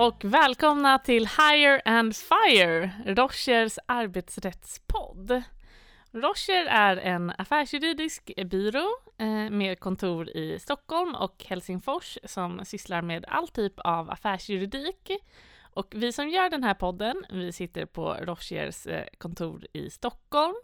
och 0.00 0.24
välkomna 0.24 0.98
till 0.98 1.26
Hire 1.26 1.80
and 1.84 2.16
Fire, 2.16 2.90
Rochers 3.06 3.78
arbetsrättspodd. 3.86 5.42
Rocher 6.12 6.66
är 6.66 6.96
en 6.96 7.32
affärsjuridisk 7.38 8.32
byrå 8.46 8.88
eh, 9.18 9.50
med 9.50 9.80
kontor 9.80 10.28
i 10.28 10.58
Stockholm 10.58 11.14
och 11.14 11.44
Helsingfors 11.48 12.18
som 12.24 12.64
sysslar 12.64 13.02
med 13.02 13.24
all 13.28 13.48
typ 13.48 13.80
av 13.80 14.10
affärsjuridik. 14.10 15.10
Och 15.62 15.92
vi 15.96 16.12
som 16.12 16.28
gör 16.28 16.50
den 16.50 16.64
här 16.64 16.74
podden, 16.74 17.24
vi 17.30 17.52
sitter 17.52 17.86
på 17.86 18.14
Rochers 18.14 18.86
eh, 18.86 19.06
kontor 19.18 19.66
i 19.72 19.90
Stockholm 19.90 20.54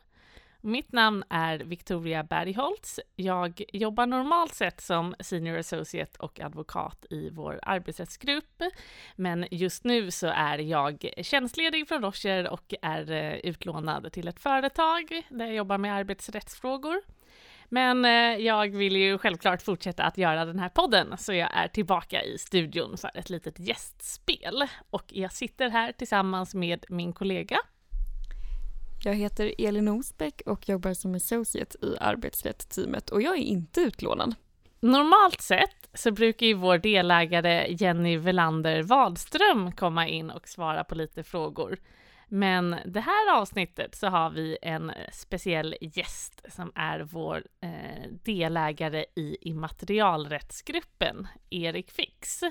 mitt 0.66 0.92
namn 0.92 1.24
är 1.30 1.58
Victoria 1.58 2.22
Bergholtz. 2.22 3.00
Jag 3.16 3.62
jobbar 3.72 4.06
normalt 4.06 4.54
sett 4.54 4.80
som 4.80 5.14
senior 5.20 5.58
associate 5.58 6.18
och 6.18 6.40
advokat 6.40 7.06
i 7.10 7.30
vår 7.30 7.60
arbetsrättsgrupp, 7.62 8.62
men 9.16 9.46
just 9.50 9.84
nu 9.84 10.10
så 10.10 10.26
är 10.26 10.58
jag 10.58 11.10
tjänstledig 11.22 11.88
från 11.88 12.02
Rocher 12.02 12.48
och 12.48 12.74
är 12.82 13.10
eh, 13.10 13.34
utlånad 13.34 14.12
till 14.12 14.28
ett 14.28 14.40
företag 14.40 15.22
där 15.28 15.46
jag 15.46 15.54
jobbar 15.54 15.78
med 15.78 15.94
arbetsrättsfrågor. 15.94 17.02
Men 17.68 18.04
eh, 18.04 18.10
jag 18.46 18.76
vill 18.76 18.96
ju 18.96 19.18
självklart 19.18 19.62
fortsätta 19.62 20.04
att 20.04 20.18
göra 20.18 20.44
den 20.44 20.58
här 20.58 20.68
podden, 20.68 21.18
så 21.18 21.32
jag 21.32 21.50
är 21.56 21.68
tillbaka 21.68 22.22
i 22.22 22.38
studion 22.38 22.96
för 22.96 23.10
ett 23.14 23.30
litet 23.30 23.58
gästspel. 23.58 24.64
Och 24.90 25.04
jag 25.06 25.32
sitter 25.32 25.68
här 25.68 25.92
tillsammans 25.92 26.54
med 26.54 26.84
min 26.88 27.12
kollega 27.12 27.58
jag 29.04 29.14
heter 29.14 29.54
Elin 29.58 29.88
Osbeck 29.88 30.42
och 30.46 30.68
jobbar 30.68 30.94
som 30.94 31.14
associate 31.14 31.78
i 31.86 31.96
arbetsrättsteamet 32.00 33.10
och 33.10 33.22
jag 33.22 33.34
är 33.34 33.42
inte 33.42 33.80
utlånad. 33.80 34.34
Normalt 34.80 35.40
sett 35.40 35.88
så 35.94 36.10
brukar 36.10 36.46
ju 36.46 36.54
vår 36.54 36.78
delägare 36.78 37.66
Jenny 37.70 38.16
Velander 38.16 38.82
Wadström 38.82 39.72
komma 39.72 40.08
in 40.08 40.30
och 40.30 40.48
svara 40.48 40.84
på 40.84 40.94
lite 40.94 41.22
frågor. 41.22 41.78
Men 42.28 42.76
det 42.86 43.00
här 43.00 43.36
avsnittet 43.40 43.94
så 43.94 44.06
har 44.06 44.30
vi 44.30 44.58
en 44.62 44.92
speciell 45.12 45.76
gäst 45.80 46.40
som 46.48 46.72
är 46.74 47.00
vår 47.00 47.44
eh, 47.60 48.10
delägare 48.24 49.04
i 49.14 49.36
immaterialrättsgruppen, 49.40 51.28
Erik 51.50 51.90
Fix. 51.90 52.42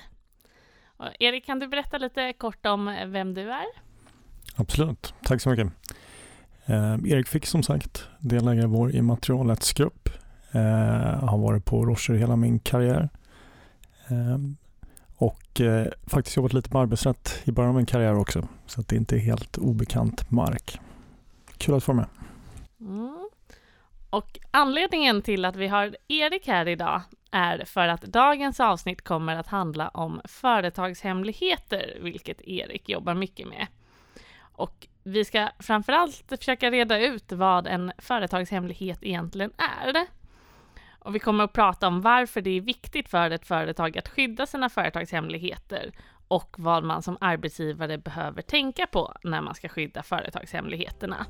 Och 0.98 1.08
Erik, 1.20 1.46
kan 1.46 1.60
du 1.60 1.68
berätta 1.68 1.98
lite 1.98 2.34
kort 2.34 2.66
om 2.66 2.96
vem 3.06 3.34
du 3.34 3.52
är? 3.52 3.66
Absolut, 4.56 5.14
tack 5.24 5.42
så 5.42 5.50
mycket. 5.50 5.68
Eh, 6.66 6.94
Erik 6.94 7.28
Fick 7.28 7.46
som 7.46 7.64
sagt, 7.64 8.08
delägare 8.20 8.64
i 8.64 8.68
vår 8.68 8.96
immaterialrättsgrupp. 8.96 10.10
Eh, 10.52 11.24
har 11.24 11.38
varit 11.38 11.66
på 11.66 11.86
Rocher 11.86 12.14
hela 12.14 12.36
min 12.36 12.60
karriär. 12.60 13.10
Eh, 14.08 14.38
och 15.16 15.62
eh, 15.62 15.88
faktiskt 16.08 16.38
jobbat 16.38 16.54
lite 16.54 16.70
med 16.74 16.82
arbetsrätt 16.82 17.42
i 17.44 17.52
början 17.52 17.70
av 17.70 17.76
min 17.76 17.86
karriär 17.86 18.20
också. 18.20 18.48
Så 18.66 18.82
att 18.82 18.88
det 18.88 18.96
inte 18.96 19.16
är 19.16 19.20
helt 19.20 19.58
obekant 19.58 20.32
mark. 20.32 20.80
Kul 21.58 21.76
att 21.76 21.84
få 21.84 21.94
med. 21.94 22.06
Mm. 22.80 23.30
Och 24.10 24.40
anledningen 24.52 25.22
till 25.22 25.46
att 25.46 25.56
vi 25.56 25.68
har 25.68 25.96
Erik 26.08 26.48
här 26.48 26.68
idag 26.68 27.02
är 27.32 27.66
för 27.66 27.88
att 27.88 28.02
dagens 28.02 28.60
avsnitt 28.60 29.02
kommer 29.02 29.36
att 29.36 29.48
handla 29.48 29.90
om 29.90 30.22
företagshemligheter, 30.26 31.98
vilket 32.02 32.42
Erik 32.42 32.90
jobbar 32.90 33.14
mycket 33.14 33.48
med. 33.48 33.68
Och 34.40 34.88
vi 35.08 35.26
ska 35.26 35.50
framförallt 35.60 36.24
försöka 36.30 36.72
reda 36.72 37.00
ut 37.00 37.32
vad 37.32 37.68
en 37.68 37.92
företagshemlighet 37.98 39.00
egentligen 39.02 39.52
är. 39.58 40.06
Och 41.00 41.16
vi 41.16 41.20
kommer 41.20 41.44
att 41.44 41.54
prata 41.54 41.88
om 41.88 42.02
varför 42.02 42.42
det 42.42 42.50
är 42.50 42.62
viktigt 42.62 43.10
för 43.10 43.32
ett 43.32 43.48
företag 43.48 43.98
att 43.98 44.08
skydda 44.08 44.46
sina 44.46 44.70
företagshemligheter 44.70 45.92
och 46.28 46.56
vad 46.58 46.84
man 46.84 47.02
som 47.02 47.18
arbetsgivare 47.22 47.98
behöver 47.98 48.42
tänka 48.42 48.88
på 48.88 49.14
när 49.24 49.42
man 49.42 49.56
ska 49.56 49.70
skydda 49.70 50.04
företagshemligheterna. 50.04 51.26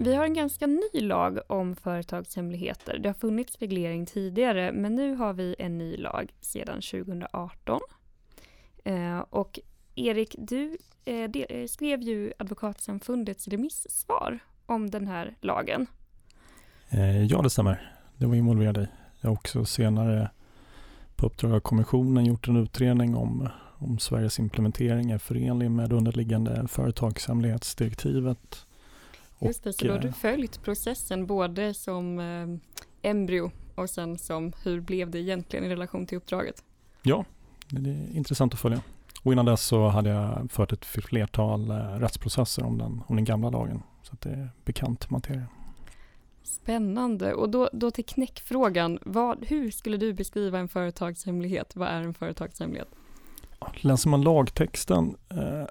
Vi 0.00 0.14
har 0.14 0.24
en 0.24 0.34
ganska 0.34 0.66
ny 0.66 1.00
lag 1.00 1.38
om 1.46 1.76
företagshemligheter. 1.76 2.98
Det 2.98 3.08
har 3.08 3.14
funnits 3.14 3.58
reglering 3.58 4.06
tidigare, 4.06 4.72
men 4.72 4.94
nu 4.94 5.14
har 5.14 5.32
vi 5.32 5.56
en 5.58 5.78
ny 5.78 5.96
lag 5.96 6.32
sedan 6.40 6.80
2018. 6.80 7.80
Eh, 8.84 9.18
och 9.18 9.58
Erik, 9.94 10.34
du 10.38 10.78
eh, 11.04 11.14
eh, 11.14 11.66
skrev 11.66 12.02
ju 12.02 12.32
Advokatsamfundets 12.38 13.48
remissvar 13.48 14.38
om 14.66 14.90
den 14.90 15.06
här 15.06 15.36
lagen. 15.40 15.86
Eh, 16.88 17.24
ja, 17.24 17.42
det 17.42 17.50
stämmer. 17.50 17.92
Det 18.16 18.26
var 18.26 18.34
involverad 18.34 18.78
i. 18.78 18.88
Jag 19.20 19.30
har 19.30 19.36
också 19.36 19.64
senare 19.64 20.30
på 21.16 21.26
uppdrag 21.26 21.52
av 21.52 21.60
kommissionen 21.60 22.24
gjort 22.24 22.48
en 22.48 22.56
utredning 22.56 23.16
om, 23.16 23.48
om 23.78 23.98
Sveriges 23.98 24.38
implementering 24.38 25.10
är 25.10 25.18
förenlig 25.18 25.70
med 25.70 25.92
underliggande 25.92 26.68
företagshemlighetsdirektivet 26.68 28.67
Just 29.40 29.64
det, 29.64 29.72
så 29.72 29.84
då 29.84 29.92
har 29.92 29.98
du 29.98 30.08
eh, 30.08 30.14
följt 30.14 30.62
processen 30.62 31.26
både 31.26 31.74
som 31.74 32.18
eh, 32.18 33.10
embryo 33.10 33.50
och 33.74 33.90
sen 33.90 34.18
som 34.18 34.52
hur 34.64 34.80
blev 34.80 35.10
det 35.10 35.18
egentligen 35.18 35.64
i 35.64 35.68
relation 35.68 36.06
till 36.06 36.18
uppdraget? 36.18 36.64
Ja, 37.02 37.24
det 37.68 37.90
är 37.90 38.16
intressant 38.16 38.54
att 38.54 38.60
följa. 38.60 38.80
Och 39.22 39.32
innan 39.32 39.46
dess 39.46 39.62
så 39.62 39.88
hade 39.88 40.10
jag 40.10 40.50
fört 40.50 40.72
ett 40.72 40.84
flertal 40.84 41.70
eh, 41.70 41.74
rättsprocesser 41.76 42.64
om 42.64 42.78
den, 42.78 43.02
om 43.06 43.16
den 43.16 43.24
gamla 43.24 43.50
lagen. 43.50 43.82
Så 44.02 44.16
det 44.20 44.30
är 44.30 44.50
bekant 44.64 45.10
materia. 45.10 45.46
Spännande. 46.42 47.34
Och 47.34 47.50
då, 47.50 47.70
då 47.72 47.90
till 47.90 48.04
knäckfrågan. 48.04 48.98
Vad, 49.02 49.44
hur 49.44 49.70
skulle 49.70 49.96
du 49.96 50.12
beskriva 50.12 50.58
en 50.58 50.68
företagshemlighet? 50.68 51.76
Vad 51.76 51.88
är 51.88 52.02
en 52.02 52.14
företagshemlighet? 52.14 52.88
Läser 53.74 54.08
man 54.08 54.22
lagtexten 54.22 55.16
eh, 55.28 55.64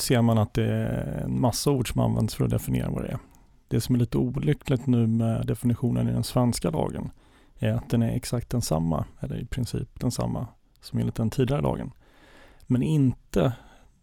ser 0.00 0.22
man 0.22 0.38
att 0.38 0.54
det 0.54 0.64
är 0.64 1.22
en 1.24 1.40
massa 1.40 1.70
ord 1.70 1.92
som 1.92 2.00
används 2.00 2.34
för 2.34 2.44
att 2.44 2.50
definiera 2.50 2.90
vad 2.90 3.02
det 3.02 3.08
är. 3.08 3.18
Det 3.68 3.80
som 3.80 3.94
är 3.94 3.98
lite 3.98 4.18
olyckligt 4.18 4.86
nu 4.86 5.06
med 5.06 5.46
definitionen 5.46 6.08
i 6.08 6.12
den 6.12 6.24
svenska 6.24 6.70
lagen 6.70 7.10
är 7.58 7.72
att 7.72 7.90
den 7.90 8.02
är 8.02 8.16
exakt 8.16 8.50
densamma, 8.50 9.04
eller 9.20 9.36
i 9.36 9.46
princip 9.46 10.00
densamma, 10.00 10.46
som 10.80 10.98
enligt 10.98 11.14
den 11.14 11.30
tidigare 11.30 11.62
lagen. 11.62 11.90
Men 12.66 12.82
inte 12.82 13.52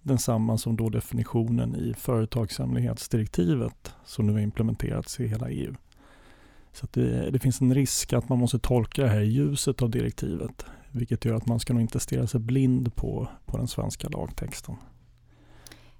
densamma 0.01 0.57
som 0.57 0.75
då 0.75 0.89
definitionen 0.89 1.75
i 1.75 1.93
företagshemlighetsdirektivet 1.93 3.93
som 4.05 4.27
nu 4.27 4.33
har 4.33 4.39
implementerats 4.39 5.19
i 5.19 5.27
hela 5.27 5.49
EU. 5.49 5.75
Så 6.71 6.87
det, 6.91 7.31
det, 7.31 7.39
finns 7.39 7.61
en 7.61 7.73
risk 7.73 8.13
att 8.13 8.29
man 8.29 8.39
måste 8.39 8.59
tolka 8.59 9.01
det 9.01 9.09
här 9.09 9.21
i 9.21 9.25
ljuset 9.25 9.81
av 9.81 9.89
direktivet, 9.89 10.65
vilket 10.91 11.25
gör 11.25 11.35
att 11.35 11.47
man 11.47 11.59
ska 11.59 11.73
nog 11.73 11.81
inte 11.81 11.99
stirra 11.99 12.27
sig 12.27 12.39
blind 12.39 12.95
på, 12.95 13.27
på 13.45 13.57
den 13.57 13.67
svenska 13.67 14.09
lagtexten. 14.09 14.75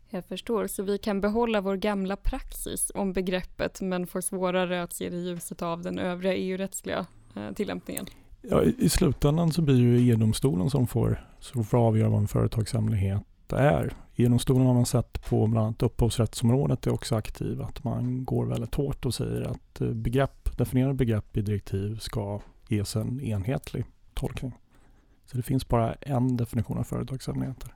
Jag 0.09 0.25
förstår, 0.25 0.67
så 0.67 0.83
vi 0.83 0.97
kan 0.97 1.21
behålla 1.21 1.61
vår 1.61 1.75
gamla 1.75 2.15
praxis 2.15 2.91
om 2.95 3.13
begreppet 3.13 3.81
men 3.81 4.07
får 4.07 4.21
svårare 4.21 4.83
att 4.83 4.93
se 4.93 5.09
det 5.09 5.15
i 5.15 5.25
ljuset 5.25 5.61
av 5.61 5.81
den 5.81 5.99
övriga 5.99 6.33
EU-rättsliga 6.33 7.05
eh, 7.35 7.51
tillämpningen. 7.51 8.05
Ja, 8.41 8.63
I 8.63 8.89
slutändan 8.89 9.51
så 9.51 9.61
blir 9.61 9.75
ju 9.75 9.97
EU-domstolen 9.97 10.69
som 10.69 10.87
får, 10.87 11.27
som 11.39 11.63
får 11.63 11.77
avgöra 11.77 12.09
vad 12.09 12.19
en 12.19 12.27
företagshemlighet 12.27 13.23
är. 13.49 13.93
EU-domstolen 14.15 14.67
har 14.67 14.73
man 14.73 14.85
sett 14.85 15.29
på 15.29 15.47
bland 15.47 15.65
annat 15.65 15.83
upphovsrättsområdet 15.83 16.87
är 16.87 16.93
också 16.93 17.15
aktiv, 17.15 17.61
att 17.61 17.83
man 17.83 18.25
går 18.25 18.45
väldigt 18.45 18.75
hårt 18.75 19.05
och 19.05 19.13
säger 19.13 19.41
att 19.41 19.81
eh, 19.81 19.87
begrepp, 19.87 20.57
definierade 20.57 20.93
begrepp 20.93 21.37
i 21.37 21.41
direktiv 21.41 21.97
ska 21.97 22.41
ges 22.67 22.95
en 22.95 23.21
enhetlig 23.21 23.85
tolkning. 24.13 24.53
Så 25.25 25.37
det 25.37 25.43
finns 25.43 25.67
bara 25.67 25.93
en 25.93 26.37
definition 26.37 26.77
av 26.77 26.83
företagshemligheter. 26.83 27.74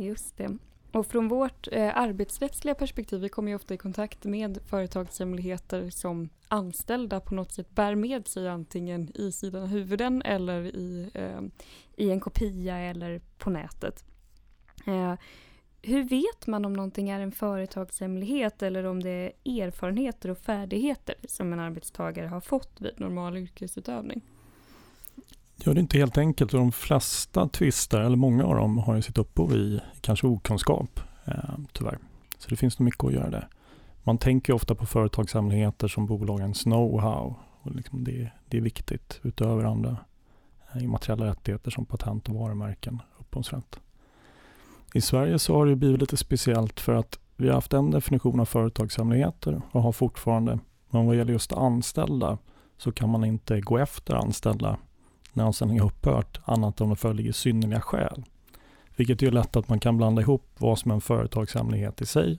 Just 0.00 0.36
det. 0.36 0.58
Och 0.92 1.06
från 1.06 1.28
vårt 1.28 1.68
eh, 1.72 1.96
arbetsrättsliga 1.96 2.74
perspektiv, 2.74 3.20
vi 3.20 3.28
kommer 3.28 3.50
ju 3.50 3.54
ofta 3.54 3.74
i 3.74 3.76
kontakt 3.76 4.24
med 4.24 4.58
företagshemligheter 4.66 5.90
som 5.90 6.28
anställda 6.48 7.20
på 7.20 7.34
något 7.34 7.52
sätt 7.52 7.70
bär 7.74 7.94
med 7.94 8.28
sig 8.28 8.48
antingen 8.48 9.12
i 9.14 9.32
sidan 9.32 9.62
av 9.62 9.68
huvuden 9.68 10.22
eller 10.22 10.62
i, 10.62 11.10
eh, 11.14 11.40
i 11.96 12.10
en 12.10 12.20
kopia 12.20 12.78
eller 12.78 13.20
på 13.38 13.50
nätet. 13.50 14.04
Eh, 14.86 15.14
hur 15.82 16.02
vet 16.02 16.46
man 16.46 16.64
om 16.64 16.72
någonting 16.72 17.10
är 17.10 17.20
en 17.20 17.32
företagshemlighet 17.32 18.62
eller 18.62 18.84
om 18.84 19.02
det 19.02 19.32
är 19.44 19.62
erfarenheter 19.62 20.30
och 20.30 20.38
färdigheter 20.38 21.14
som 21.28 21.52
en 21.52 21.60
arbetstagare 21.60 22.26
har 22.26 22.40
fått 22.40 22.80
vid 22.80 23.00
normal 23.00 23.36
yrkesutövning? 23.36 24.22
Ja, 25.64 25.72
det 25.72 25.78
är 25.78 25.82
inte 25.82 25.98
helt 25.98 26.18
enkelt. 26.18 26.50
De 26.50 26.72
flesta 26.72 27.48
tvister, 27.48 28.00
eller 28.00 28.16
många 28.16 28.44
av 28.44 28.54
dem, 28.54 28.78
har 28.78 28.94
ju 28.94 29.02
sitt 29.02 29.18
upphov 29.18 29.52
i 29.52 29.80
kanske 30.00 30.26
okunskap, 30.26 31.00
eh, 31.24 31.34
tyvärr. 31.72 31.98
Så 32.38 32.50
det 32.50 32.56
finns 32.56 32.78
nog 32.78 32.84
mycket 32.84 33.04
att 33.04 33.12
göra 33.12 33.30
där. 33.30 33.48
Man 34.02 34.18
tänker 34.18 34.52
ofta 34.52 34.74
på 34.74 34.86
företagshemligheter 34.86 35.88
som 35.88 36.06
bolagens 36.06 36.66
know-how. 36.66 37.34
Och 37.62 37.74
liksom 37.74 38.04
det, 38.04 38.30
det, 38.48 38.56
är 38.56 38.60
viktigt 38.60 39.20
utöver 39.22 39.64
andra 39.64 39.96
eh, 40.74 40.84
immateriella 40.84 41.26
rättigheter 41.26 41.70
som 41.70 41.86
patent 41.86 42.28
och 42.28 42.34
varumärken, 42.34 43.02
upphovsrätt. 43.18 43.80
I 44.94 45.00
Sverige 45.00 45.38
så 45.38 45.54
har 45.54 45.66
det 45.66 45.76
blivit 45.76 46.00
lite 46.00 46.16
speciellt 46.16 46.80
för 46.80 46.94
att 46.94 47.18
vi 47.36 47.48
har 47.48 47.54
haft 47.54 47.72
en 47.72 47.90
definition 47.90 48.40
av 48.40 48.44
företagshemligheter 48.44 49.62
och 49.72 49.82
har 49.82 49.92
fortfarande, 49.92 50.58
men 50.90 51.06
vad 51.06 51.16
gäller 51.16 51.32
just 51.32 51.52
anställda 51.52 52.38
så 52.76 52.92
kan 52.92 53.08
man 53.08 53.24
inte 53.24 53.60
gå 53.60 53.78
efter 53.78 54.14
anställda 54.14 54.78
när 55.32 55.44
anställningen 55.44 55.84
upphört 55.84 56.40
annat 56.44 56.80
än 56.80 56.84
om 56.84 56.90
det 56.90 56.96
föreligger 56.96 57.32
synnerliga 57.32 57.80
skäl. 57.80 58.24
Vilket 58.96 59.22
gör 59.22 59.30
lätt 59.30 59.56
att 59.56 59.68
man 59.68 59.80
kan 59.80 59.96
blanda 59.96 60.22
ihop 60.22 60.46
vad 60.58 60.78
som 60.78 60.90
är 60.90 60.94
en 60.94 61.00
företagshemlighet 61.00 62.00
i 62.00 62.06
sig 62.06 62.38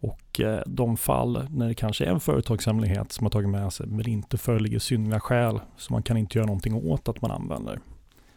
och 0.00 0.40
eh, 0.40 0.62
de 0.66 0.96
fall 0.96 1.46
när 1.50 1.68
det 1.68 1.74
kanske 1.74 2.04
är 2.04 2.10
en 2.10 2.20
företagshemlighet 2.20 3.12
som 3.12 3.24
har 3.24 3.30
tagit 3.30 3.50
med 3.50 3.72
sig 3.72 3.86
men 3.86 4.08
inte 4.08 4.38
föreligger 4.38 4.78
synnerliga 4.78 5.20
skäl 5.20 5.60
så 5.76 5.92
man 5.92 6.02
kan 6.02 6.16
inte 6.16 6.38
göra 6.38 6.46
någonting 6.46 6.74
åt 6.74 7.08
att 7.08 7.22
man 7.22 7.30
använder. 7.30 7.80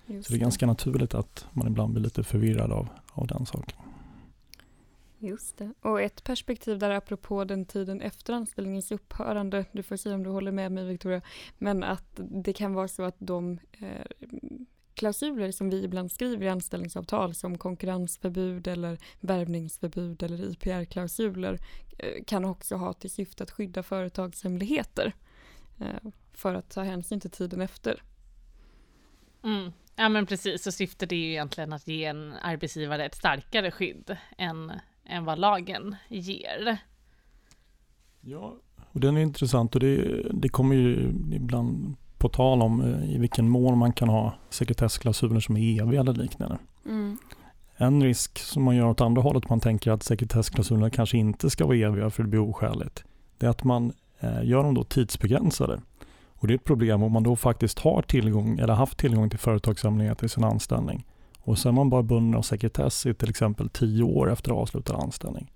Just 0.06 0.28
så 0.28 0.34
det 0.34 0.38
är 0.38 0.42
ganska 0.42 0.66
naturligt 0.66 1.14
att 1.14 1.46
man 1.52 1.68
ibland 1.68 1.94
blir 1.94 2.04
lite 2.04 2.24
förvirrad 2.24 2.72
av, 2.72 2.88
av 3.14 3.28
den 3.28 3.46
saken. 3.46 3.78
Just 5.24 5.58
det. 5.58 5.74
Och 5.82 6.02
ett 6.02 6.24
perspektiv 6.24 6.80
där 6.80 6.90
apropå 6.90 7.44
den 7.44 7.66
tiden 7.66 8.02
efter 8.02 8.34
anställningens 8.34 8.92
upphörande, 8.92 9.66
du 9.72 9.84
får 9.84 9.96
se 9.96 10.14
om 10.14 10.24
du 10.24 10.30
håller 10.30 10.52
med 10.52 10.72
mig 10.72 10.86
Victoria, 10.86 11.22
men 11.58 11.84
att 11.84 12.10
det 12.16 12.54
kan 12.54 12.74
vara 12.74 12.88
så 12.88 13.04
att 13.04 13.16
de 13.20 13.60
eh, 13.72 14.06
klausuler 14.94 15.52
som 15.52 15.70
vi 15.70 15.84
ibland 15.84 16.12
skriver 16.12 16.46
i 16.46 16.50
anställningsavtal 16.50 17.36
som 17.36 17.58
konkurrensförbud 17.58 18.68
eller 18.68 18.98
värvningsförbud 19.20 20.24
eller 20.24 20.52
IPR-klausuler 20.52 21.60
eh, 21.98 22.24
kan 22.24 22.46
också 22.46 22.76
ha 22.76 22.94
till 22.94 23.12
syfte 23.12 23.44
att 23.44 23.52
skydda 23.52 23.84
företagshemligheter 23.84 25.14
eh, 25.80 26.12
för 26.34 26.56
att 26.56 26.70
ta 26.70 26.82
hänsyn 26.82 27.20
till 27.20 27.32
tiden 27.32 27.62
efter. 27.62 28.04
Mm. 29.44 29.72
Ja 29.96 30.10
men 30.10 30.26
precis, 30.26 30.68
och 30.68 30.74
syftet 30.74 31.12
är 31.12 31.16
ju 31.16 31.30
egentligen 31.30 31.74
att 31.74 31.88
ge 31.88 32.06
en 32.06 32.34
arbetsgivare 32.34 33.06
ett 33.06 33.16
starkare 33.16 33.72
skydd 33.72 34.18
än, 34.38 34.72
än 35.06 35.26
vad 35.26 35.40
lagen 35.40 35.96
ger. 36.08 36.78
Ja, 38.22 38.56
och 38.92 39.00
den 39.00 39.18
är 39.18 39.22
intressant 39.22 39.76
och 39.76 39.82
det, 39.82 40.24
det 40.34 40.50
kommer 40.50 40.76
ju 40.76 41.14
ibland 41.32 41.96
på 42.18 42.30
tal 42.30 42.62
om 42.62 42.82
eh, 42.82 43.16
i 43.16 43.18
vilken 43.18 43.50
mån 43.50 43.78
man 43.78 43.94
kan 43.94 44.10
ha 44.10 44.34
sekretessklausuler 44.50 45.40
som 45.40 45.58
är 45.58 45.82
eviga 45.82 46.00
eller 46.00 46.14
liknande. 46.14 46.58
Mm. 46.86 47.18
En 47.76 48.04
risk 48.04 48.40
som 48.40 48.64
man 48.64 48.76
gör 48.76 48.86
åt 48.86 49.02
andra 49.02 49.22
hållet, 49.22 49.50
man 49.50 49.60
tänker 49.60 49.92
att 49.92 50.04
sekretessklausulerna 50.04 50.90
kanske 50.90 51.18
inte 51.18 51.50
ska 51.50 51.66
vara 51.66 51.78
eviga 51.78 52.10
för 52.10 52.24
det 52.24 52.30
blir 52.30 52.50
oskäligt, 52.50 53.04
det 53.38 53.46
är 53.46 53.50
att 53.50 53.64
man 53.64 53.94
eh, 54.20 54.44
gör 54.44 54.64
dem 54.64 54.74
då 54.74 54.84
tidsbegränsade. 54.84 55.82
Och 56.34 56.48
det 56.48 56.54
är 56.54 56.56
ett 56.56 56.64
problem 56.64 57.04
om 57.04 57.12
man 57.12 57.24
då 57.24 57.36
faktiskt 57.36 57.80
har 57.80 58.02
tillgång 58.02 58.60
eller 58.60 58.74
haft 58.74 58.98
tillgång 58.98 59.30
till 59.30 59.40
företagshemligheter 59.40 60.26
i 60.26 60.30
sin 60.30 60.44
anställning 60.44 61.06
och 61.44 61.58
sen 61.58 61.70
är 61.70 61.74
man 61.74 61.90
bara 61.90 62.04
bunden 62.04 62.38
av 62.38 62.42
sekretess 62.42 63.06
i 63.06 63.14
till 63.14 63.30
exempel 63.30 63.70
tio 63.70 64.04
år 64.04 64.32
efter 64.32 64.52
avslutad 64.52 64.96
anställning. 64.96 65.52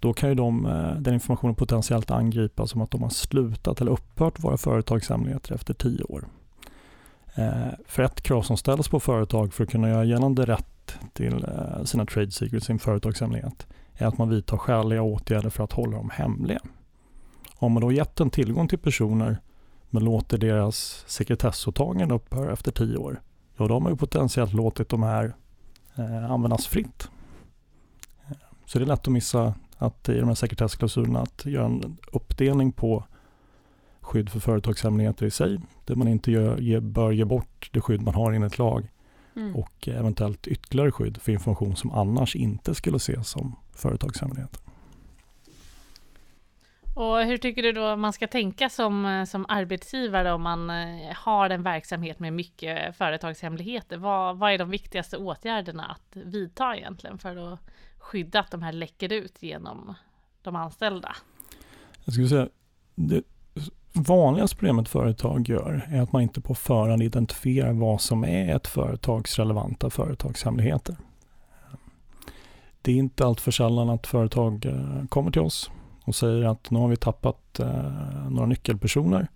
Då 0.00 0.12
kan 0.12 0.28
ju 0.28 0.34
de, 0.34 0.66
eh, 0.66 0.94
den 0.94 1.14
informationen 1.14 1.54
potentiellt 1.54 2.10
angripas 2.10 2.70
som 2.70 2.80
att 2.80 2.90
de 2.90 3.02
har 3.02 3.10
slutat 3.10 3.80
eller 3.80 3.92
upphört 3.92 4.40
vara 4.40 4.56
företagshemligheter 4.56 5.54
efter 5.54 5.74
tio 5.74 6.02
år. 6.02 6.28
Eh, 7.34 7.68
för 7.86 8.02
ett 8.02 8.20
krav 8.20 8.42
som 8.42 8.56
ställs 8.56 8.88
på 8.88 9.00
företag 9.00 9.54
för 9.54 9.64
att 9.64 9.70
kunna 9.70 9.88
göra 9.88 10.04
gällande 10.04 10.44
rätt 10.44 10.98
till 11.12 11.44
eh, 11.44 11.84
sina 11.84 12.06
trade 12.06 12.30
secrets, 12.30 12.66
sin 12.66 12.78
företagshemlighet, 12.78 13.66
är 13.94 14.06
att 14.06 14.18
man 14.18 14.28
vidtar 14.28 14.56
skäliga 14.56 15.02
åtgärder 15.02 15.50
för 15.50 15.64
att 15.64 15.72
hålla 15.72 15.96
dem 15.96 16.10
hemliga. 16.10 16.60
Om 17.56 17.72
man 17.72 17.80
då 17.80 17.92
gett 17.92 18.20
en 18.20 18.30
tillgång 18.30 18.68
till 18.68 18.78
personer 18.78 19.38
men 19.90 20.04
låter 20.04 20.38
deras 20.38 21.04
sekretessåtagande 21.06 22.14
upphöra 22.14 22.52
efter 22.52 22.72
tio 22.72 22.96
år, 22.96 23.20
ja 23.56 23.66
då 23.68 23.74
har 23.74 23.80
man 23.80 23.92
ju 23.92 23.96
potentiellt 23.96 24.52
låtit 24.52 24.88
de 24.88 25.02
här 25.02 25.34
eh, 25.94 26.30
användas 26.30 26.66
fritt. 26.66 27.08
Så 28.66 28.78
det 28.78 28.84
är 28.84 28.86
lätt 28.86 29.00
att 29.00 29.12
missa 29.12 29.54
att 29.78 30.08
i 30.08 30.18
de 30.20 30.28
här 30.28 30.34
sekretessklausulerna 30.34 31.20
att 31.20 31.46
göra 31.46 31.66
en 31.66 31.96
uppdelning 32.12 32.72
på 32.72 33.04
skydd 34.00 34.30
för 34.30 34.40
företagshemligheter 34.40 35.26
i 35.26 35.30
sig, 35.30 35.60
där 35.84 35.94
man 35.94 36.08
inte 36.08 36.30
gör, 36.30 36.58
ge, 36.58 36.80
bör 36.80 37.12
ge 37.12 37.24
bort 37.24 37.70
det 37.72 37.80
skydd 37.80 38.02
man 38.02 38.14
har 38.14 38.32
enligt 38.32 38.58
lag 38.58 38.88
mm. 39.36 39.56
och 39.56 39.88
eventuellt 39.88 40.46
ytterligare 40.46 40.92
skydd 40.92 41.18
för 41.22 41.32
information 41.32 41.76
som 41.76 41.90
annars 41.90 42.36
inte 42.36 42.74
skulle 42.74 42.96
ses 42.96 43.28
som 43.28 43.56
företagshemligheter. 43.72 44.60
Och 46.94 47.18
hur 47.18 47.36
tycker 47.36 47.62
du 47.62 47.72
då 47.72 47.96
man 47.96 48.12
ska 48.12 48.26
tänka 48.26 48.68
som, 48.68 49.06
eh, 49.06 49.24
som 49.24 49.46
arbetsgivare 49.48 50.32
om 50.32 50.42
man 50.42 50.70
eh, 50.70 51.14
har 51.14 51.50
en 51.50 51.62
verksamhet 51.62 52.18
med 52.18 52.32
mycket 52.32 52.96
företagshemligheter? 52.96 53.96
Vad, 53.96 54.38
vad 54.38 54.52
är 54.52 54.58
de 54.58 54.70
viktigaste 54.70 55.16
åtgärderna 55.16 55.84
att 55.84 56.16
vidta 56.16 56.76
egentligen 56.76 57.18
för 57.18 57.52
att 57.52 57.60
skydda 57.98 58.40
att 58.40 58.50
de 58.50 58.62
här 58.62 58.72
läcker 58.72 59.12
ut 59.12 59.42
genom 59.42 59.94
de 60.42 60.56
anställda? 60.56 61.16
Jag 62.04 62.14
skulle 62.14 62.28
säga, 62.28 62.48
det 62.94 63.22
vanligaste 63.92 64.56
problemet 64.56 64.88
företag 64.88 65.48
gör 65.48 65.88
är 65.88 66.00
att 66.00 66.12
man 66.12 66.22
inte 66.22 66.40
på 66.40 66.54
förhand 66.54 67.02
identifierar 67.02 67.72
vad 67.72 68.00
som 68.00 68.24
är 68.24 68.56
ett 68.56 68.66
företags 68.66 69.38
relevanta 69.38 69.90
företagshemligheter. 69.90 70.96
Det 72.82 72.92
är 72.92 72.96
inte 72.96 73.26
allt 73.26 73.40
för 73.40 73.50
sällan 73.50 73.90
att 73.90 74.06
företag 74.06 74.66
eh, 74.66 75.06
kommer 75.08 75.30
till 75.30 75.40
oss 75.40 75.70
och 76.04 76.14
säger 76.14 76.44
att 76.44 76.70
nu 76.70 76.78
har 76.78 76.88
vi 76.88 76.96
tappat 76.96 77.60
eh, 77.60 78.30
några 78.30 78.46
nyckelpersoner 78.46 79.28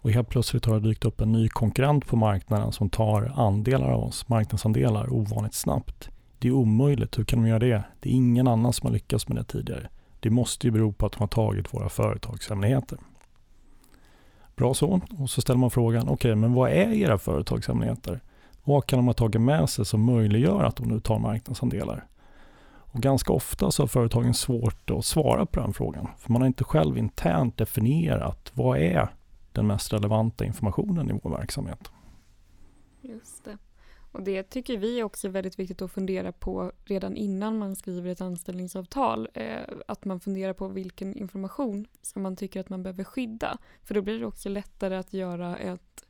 och 0.00 0.10
helt 0.10 0.28
plötsligt 0.28 0.64
har 0.64 0.74
det 0.74 0.88
dykt 0.88 1.04
upp 1.04 1.20
en 1.20 1.32
ny 1.32 1.48
konkurrent 1.48 2.06
på 2.06 2.16
marknaden 2.16 2.72
som 2.72 2.90
tar 2.90 3.32
andelar 3.36 3.90
av 3.90 4.04
oss, 4.04 4.28
marknadsandelar, 4.28 5.12
ovanligt 5.12 5.54
snabbt. 5.54 6.10
Det 6.38 6.48
är 6.48 6.52
omöjligt. 6.52 7.18
Hur 7.18 7.24
kan 7.24 7.42
de 7.42 7.48
göra 7.48 7.58
det? 7.58 7.82
Det 8.00 8.08
är 8.08 8.12
ingen 8.12 8.48
annan 8.48 8.72
som 8.72 8.86
har 8.86 8.92
lyckats 8.92 9.28
med 9.28 9.36
det 9.36 9.44
tidigare. 9.44 9.88
Det 10.20 10.30
måste 10.30 10.66
ju 10.66 10.70
bero 10.70 10.92
på 10.92 11.06
att 11.06 11.12
de 11.12 11.20
har 11.20 11.28
tagit 11.28 11.74
våra 11.74 11.88
företagshemligheter. 11.88 12.98
Bra 14.56 14.74
så. 14.74 15.00
Och 15.18 15.30
så 15.30 15.40
ställer 15.40 15.58
man 15.58 15.70
frågan, 15.70 16.02
okej, 16.02 16.14
okay, 16.14 16.34
men 16.34 16.52
vad 16.52 16.70
är 16.70 16.92
era 16.92 17.18
företagshemligheter? 17.18 18.20
Vad 18.64 18.86
kan 18.86 18.98
de 18.98 19.06
ha 19.06 19.14
tagit 19.14 19.40
med 19.40 19.70
sig 19.70 19.84
som 19.84 20.04
möjliggör 20.04 20.64
att 20.64 20.76
de 20.76 20.88
nu 20.88 21.00
tar 21.00 21.18
marknadsandelar? 21.18 22.06
Och 22.92 23.00
ganska 23.00 23.32
ofta 23.32 23.70
så 23.70 23.82
har 23.82 23.88
företagen 23.88 24.34
svårt 24.34 24.90
att 24.90 25.04
svara 25.04 25.46
på 25.46 25.60
den 25.60 25.72
frågan. 25.72 26.08
För 26.18 26.32
man 26.32 26.42
har 26.42 26.46
inte 26.46 26.64
själv 26.64 26.98
internt 26.98 27.56
definierat 27.56 28.52
vad 28.54 28.78
är 28.78 29.08
den 29.52 29.66
mest 29.66 29.92
relevanta 29.92 30.44
informationen 30.44 31.10
i 31.10 31.20
vår 31.22 31.30
verksamhet. 31.30 31.90
Just 33.00 33.44
det. 33.44 33.58
Och 34.12 34.22
det 34.22 34.42
tycker 34.42 34.78
vi 34.78 35.02
också 35.02 35.26
är 35.26 35.30
väldigt 35.30 35.58
viktigt 35.58 35.82
att 35.82 35.92
fundera 35.92 36.32
på 36.32 36.72
redan 36.84 37.16
innan 37.16 37.58
man 37.58 37.76
skriver 37.76 38.10
ett 38.10 38.20
anställningsavtal. 38.20 39.28
Eh, 39.34 39.58
att 39.86 40.04
man 40.04 40.20
funderar 40.20 40.52
på 40.52 40.68
vilken 40.68 41.14
information 41.14 41.86
som 42.02 42.22
man 42.22 42.36
tycker 42.36 42.60
att 42.60 42.68
man 42.68 42.82
behöver 42.82 43.04
skydda. 43.04 43.58
För 43.84 43.94
då 43.94 44.02
blir 44.02 44.20
det 44.20 44.26
också 44.26 44.48
lättare 44.48 44.96
att 44.96 45.12
göra 45.12 45.56
ett 45.56 46.04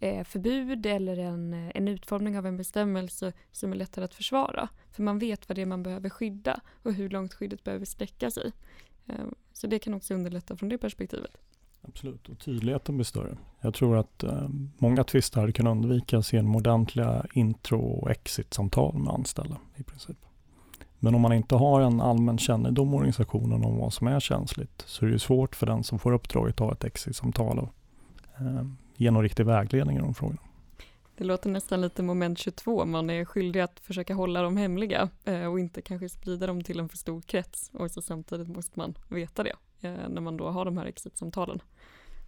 Eh, 0.00 0.24
förbud 0.24 0.86
eller 0.86 1.18
en, 1.18 1.54
eh, 1.54 1.70
en 1.74 1.88
utformning 1.88 2.38
av 2.38 2.46
en 2.46 2.56
bestämmelse 2.56 3.32
som 3.52 3.72
är 3.72 3.76
lättare 3.76 4.04
att 4.04 4.14
försvara. 4.14 4.68
För 4.90 5.02
man 5.02 5.18
vet 5.18 5.48
vad 5.48 5.56
det 5.56 5.62
är 5.62 5.66
man 5.66 5.82
behöver 5.82 6.10
skydda 6.10 6.60
och 6.82 6.92
hur 6.92 7.10
långt 7.10 7.34
skyddet 7.34 7.64
behöver 7.64 7.84
sträcka 7.84 8.30
sig. 8.30 8.52
Ehm, 9.06 9.34
så 9.52 9.66
det 9.66 9.78
kan 9.78 9.94
också 9.94 10.14
underlätta 10.14 10.56
från 10.56 10.68
det 10.68 10.78
perspektivet. 10.78 11.36
Absolut, 11.82 12.28
och 12.28 12.38
tydligheten 12.38 12.96
blir 12.96 13.04
större. 13.04 13.36
Jag 13.60 13.74
tror 13.74 13.96
att 13.96 14.22
eh, 14.22 14.48
många 14.78 15.04
tvister 15.04 15.40
hade 15.40 15.52
kunnat 15.52 15.70
undvikas 15.70 16.32
genom 16.32 16.56
ordentliga 16.56 17.26
intro 17.32 17.80
och 17.80 18.10
exit-samtal 18.10 18.98
med 18.98 19.14
anställda 19.14 19.58
i 19.76 19.82
princip. 19.82 20.16
Men 20.98 21.14
om 21.14 21.20
man 21.20 21.32
inte 21.32 21.54
har 21.54 21.80
en 21.80 22.00
allmän 22.00 22.38
kännedom 22.38 22.92
i 22.92 22.96
organisationen 22.96 23.64
om 23.64 23.76
vad 23.76 23.92
som 23.92 24.06
är 24.06 24.20
känsligt 24.20 24.84
så 24.86 25.06
är 25.06 25.10
det 25.10 25.18
svårt 25.18 25.56
för 25.56 25.66
den 25.66 25.84
som 25.84 25.98
får 25.98 26.12
uppdraget 26.12 26.54
att 26.54 26.60
ha 26.60 26.72
ett 26.72 26.84
exit-samtal 26.84 27.58
och 27.58 27.74
eh, 28.40 28.66
ge 28.96 29.10
någon 29.10 29.22
riktig 29.22 29.46
vägledning 29.46 29.96
i 29.96 30.00
de 30.00 30.14
frågorna. 30.14 30.40
Det 31.16 31.24
låter 31.24 31.50
nästan 31.50 31.80
lite 31.80 32.02
moment 32.02 32.38
22, 32.38 32.84
man 32.84 33.10
är 33.10 33.24
skyldig 33.24 33.60
att 33.60 33.80
försöka 33.80 34.14
hålla 34.14 34.42
dem 34.42 34.56
hemliga 34.56 35.08
eh, 35.24 35.46
och 35.46 35.60
inte 35.60 35.82
kanske 35.82 36.08
sprida 36.08 36.46
dem 36.46 36.62
till 36.62 36.80
en 36.80 36.88
för 36.88 36.96
stor 36.96 37.20
krets 37.20 37.70
och 37.74 37.90
så 37.90 38.02
samtidigt 38.02 38.48
måste 38.48 38.78
man 38.78 38.98
veta 39.08 39.42
det 39.42 39.52
eh, 39.80 40.08
när 40.08 40.20
man 40.20 40.36
då 40.36 40.48
har 40.50 40.64
de 40.64 40.78
här 40.78 40.86
exit-samtalen. 40.86 41.60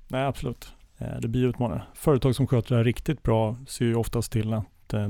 Nej, 0.08 0.24
absolut. 0.24 0.72
Eh, 0.98 1.20
det 1.20 1.28
blir 1.28 1.44
utmanande. 1.44 1.82
Företag 1.94 2.34
som 2.34 2.46
sköter 2.46 2.68
det 2.68 2.76
här 2.76 2.84
riktigt 2.84 3.22
bra 3.22 3.56
ser 3.66 3.84
ju 3.84 3.94
oftast 3.94 4.32
till 4.32 4.54
att 4.54 4.64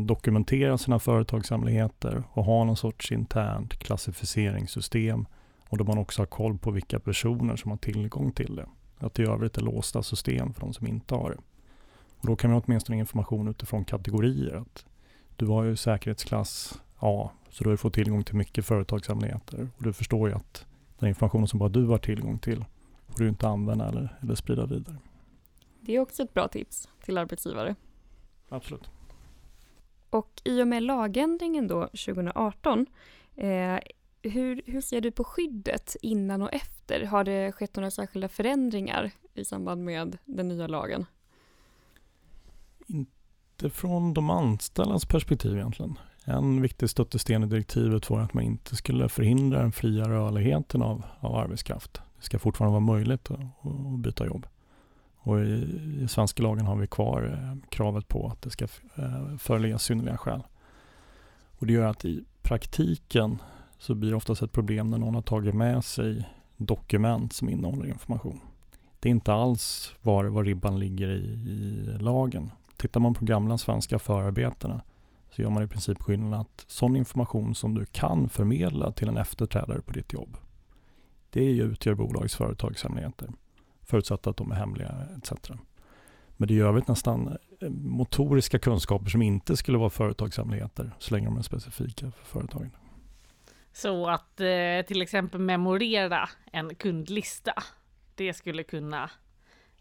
dokumentera 0.06 0.78
sina 0.78 0.98
företagshemligheter 0.98 2.22
och 2.32 2.44
ha 2.44 2.64
någon 2.64 2.76
sorts 2.76 3.12
internt 3.12 3.78
klassificeringssystem 3.78 5.26
och 5.68 5.78
då 5.78 5.84
man 5.84 5.98
också 5.98 6.22
har 6.22 6.26
koll 6.26 6.58
på 6.58 6.70
vilka 6.70 7.00
personer 7.00 7.56
som 7.56 7.70
har 7.70 7.78
tillgång 7.78 8.32
till 8.32 8.56
det. 8.56 8.66
Att 8.98 9.14
det 9.14 9.22
i 9.22 9.26
övrigt 9.26 9.56
är 9.56 9.62
låsta 9.62 10.02
system 10.02 10.54
för 10.54 10.60
de 10.60 10.72
som 10.72 10.86
inte 10.86 11.14
har 11.14 11.30
det. 11.30 11.38
Och 12.20 12.26
då 12.26 12.36
kan 12.36 12.50
man 12.50 12.62
åtminstone 12.66 12.98
information 12.98 13.48
utifrån 13.48 13.84
kategorier. 13.84 14.54
Att 14.54 14.86
du 15.36 15.46
har 15.46 15.64
ju 15.64 15.76
säkerhetsklass 15.76 16.80
A, 16.98 17.30
så 17.50 17.64
du 17.64 17.70
har 17.70 17.76
fått 17.76 17.94
tillgång 17.94 18.24
till 18.24 18.34
mycket 18.34 18.66
företagshemligheter. 18.66 19.68
Och 19.76 19.82
du 19.82 19.92
förstår 19.92 20.28
ju 20.28 20.34
att 20.34 20.66
den 20.98 21.08
informationen 21.08 21.48
som 21.48 21.58
bara 21.58 21.68
du 21.68 21.86
har 21.86 21.98
tillgång 21.98 22.38
till 22.38 22.64
får 23.08 23.24
du 23.24 23.28
inte 23.28 23.48
använda 23.48 23.88
eller, 23.88 24.18
eller 24.22 24.34
sprida 24.34 24.66
vidare. 24.66 24.96
Det 25.80 25.96
är 25.96 26.00
också 26.00 26.22
ett 26.22 26.34
bra 26.34 26.48
tips 26.48 26.88
till 27.04 27.18
arbetsgivare. 27.18 27.74
Absolut. 28.48 28.90
Och 30.10 30.42
i 30.44 30.62
och 30.62 30.68
med 30.68 30.82
lagändringen 30.82 31.66
då 31.66 31.86
2018 31.86 32.86
eh, 33.36 33.78
hur, 34.22 34.62
hur 34.66 34.80
ser 34.80 35.00
du 35.00 35.10
på 35.10 35.24
skyddet 35.24 35.96
innan 36.02 36.42
och 36.42 36.54
efter? 36.54 37.04
Har 37.04 37.24
det 37.24 37.52
skett 37.52 37.76
några 37.76 37.90
särskilda 37.90 38.28
förändringar 38.28 39.10
i 39.34 39.44
samband 39.44 39.84
med 39.84 40.18
den 40.24 40.48
nya 40.48 40.66
lagen? 40.66 41.06
Inte 42.88 43.70
från 43.70 44.14
de 44.14 44.30
anställdas 44.30 45.04
perspektiv 45.04 45.56
egentligen. 45.56 45.98
En 46.24 46.62
viktig 46.62 46.90
stöttesten 46.90 47.44
i 47.44 47.46
direktivet 47.46 48.10
var 48.10 48.20
att 48.20 48.34
man 48.34 48.44
inte 48.44 48.76
skulle 48.76 49.08
förhindra 49.08 49.62
den 49.62 49.72
fria 49.72 50.08
rörligheten 50.08 50.82
av, 50.82 51.04
av 51.20 51.36
arbetskraft. 51.36 52.00
Det 52.18 52.24
ska 52.24 52.38
fortfarande 52.38 52.72
vara 52.72 52.96
möjligt 52.96 53.30
att, 53.30 53.40
att 53.40 53.98
byta 53.98 54.26
jobb. 54.26 54.46
Och 55.18 55.40
i, 55.40 55.80
i 56.02 56.08
svenska 56.08 56.42
lagen 56.42 56.66
har 56.66 56.76
vi 56.76 56.86
kvar 56.86 57.22
eh, 57.22 57.68
kravet 57.70 58.08
på 58.08 58.28
att 58.28 58.42
det 58.42 58.50
ska 58.50 58.64
eh, 58.94 59.36
föreligga 59.38 59.78
synnerliga 59.78 60.16
skäl. 60.16 60.42
Och 61.58 61.66
det 61.66 61.72
gör 61.72 61.86
att 61.86 62.04
i 62.04 62.24
praktiken 62.42 63.38
så 63.78 63.94
blir 63.94 64.10
det 64.10 64.16
oftast 64.16 64.42
ett 64.42 64.52
problem 64.52 64.90
när 64.90 64.98
någon 64.98 65.14
har 65.14 65.22
tagit 65.22 65.54
med 65.54 65.84
sig 65.84 66.28
dokument 66.56 67.32
som 67.32 67.48
innehåller 67.48 67.86
information. 67.86 68.40
Det 69.00 69.08
är 69.08 69.10
inte 69.10 69.32
alls 69.32 69.94
var, 70.02 70.24
var 70.24 70.44
ribban 70.44 70.78
ligger 70.78 71.08
i, 71.08 71.24
i 71.50 71.98
lagen. 71.98 72.50
Tittar 72.78 73.00
man 73.00 73.14
på 73.14 73.24
gamla 73.24 73.58
svenska 73.58 73.98
förarbetena 73.98 74.82
så 75.30 75.42
gör 75.42 75.50
man 75.50 75.62
i 75.62 75.66
princip 75.66 76.02
skillnad 76.02 76.40
att 76.40 76.64
sån 76.68 76.96
information 76.96 77.54
som 77.54 77.74
du 77.74 77.86
kan 77.86 78.28
förmedla 78.28 78.92
till 78.92 79.08
en 79.08 79.16
efterträdare 79.16 79.80
på 79.80 79.92
ditt 79.92 80.12
jobb, 80.12 80.36
det 81.30 81.44
utgör 81.44 81.94
bolagets 81.94 82.36
företagshemligheter. 82.36 83.28
Förutsatt 83.82 84.26
att 84.26 84.36
de 84.36 84.52
är 84.52 84.56
hemliga 84.56 85.06
etc. 85.16 85.32
Men 86.36 86.48
det 86.48 86.54
är 86.54 86.58
i 86.58 86.60
övrigt 86.60 86.88
nästan 86.88 87.38
eh, 87.60 87.70
motoriska 87.70 88.58
kunskaper 88.58 89.10
som 89.10 89.22
inte 89.22 89.56
skulle 89.56 89.78
vara 89.78 89.90
företagshemligheter 89.90 90.90
så 90.98 91.14
länge 91.14 91.26
de 91.26 91.38
är 91.38 91.42
specifika 91.42 92.10
för 92.10 92.24
företagen. 92.24 92.70
Så 93.72 94.08
att 94.08 94.40
eh, 94.40 94.86
till 94.86 95.02
exempel 95.02 95.40
memorera 95.40 96.28
en 96.52 96.74
kundlista, 96.74 97.52
det 98.14 98.34
skulle 98.34 98.62
kunna 98.62 99.10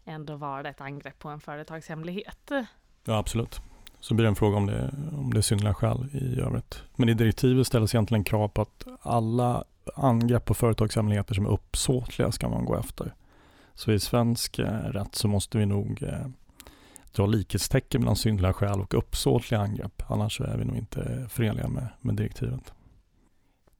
ändå 0.04 0.36
vara 0.36 0.68
ett 0.68 0.80
angrepp 0.80 1.18
på 1.18 1.28
en 1.28 1.40
företagshemlighet. 1.40 2.50
Ja, 3.08 3.18
absolut. 3.18 3.60
Så 4.00 4.14
blir 4.14 4.24
det 4.24 4.28
en 4.28 4.36
fråga 4.36 4.56
om 4.56 4.66
det, 4.66 4.94
om 5.12 5.32
det 5.32 5.40
är 5.40 5.42
synnerliga 5.42 5.74
skäl 5.74 6.06
i 6.12 6.40
övrigt. 6.40 6.82
Men 6.96 7.08
i 7.08 7.14
direktivet 7.14 7.66
ställs 7.66 7.94
egentligen 7.94 8.24
krav 8.24 8.48
på 8.48 8.62
att 8.62 8.86
alla 9.00 9.64
angrepp 9.94 10.44
på 10.44 10.54
företagshemligheter 10.54 11.34
som 11.34 11.46
är 11.46 11.50
uppsåtliga 11.50 12.32
ska 12.32 12.48
man 12.48 12.64
gå 12.64 12.76
efter. 12.76 13.14
Så 13.74 13.92
i 13.92 14.00
svensk 14.00 14.58
eh, 14.58 14.66
rätt 14.66 15.14
så 15.14 15.28
måste 15.28 15.58
vi 15.58 15.66
nog 15.66 16.02
eh, 16.02 16.26
dra 17.12 17.26
likhetstecken 17.26 18.00
mellan 18.00 18.16
synnerliga 18.16 18.52
skäl 18.52 18.80
och 18.80 18.94
uppsåtliga 18.94 19.60
angrepp. 19.60 20.02
Annars 20.06 20.40
är 20.40 20.56
vi 20.56 20.64
nog 20.64 20.76
inte 20.76 21.26
förenliga 21.28 21.68
med, 21.68 21.88
med 22.00 22.14
direktivet. 22.14 22.72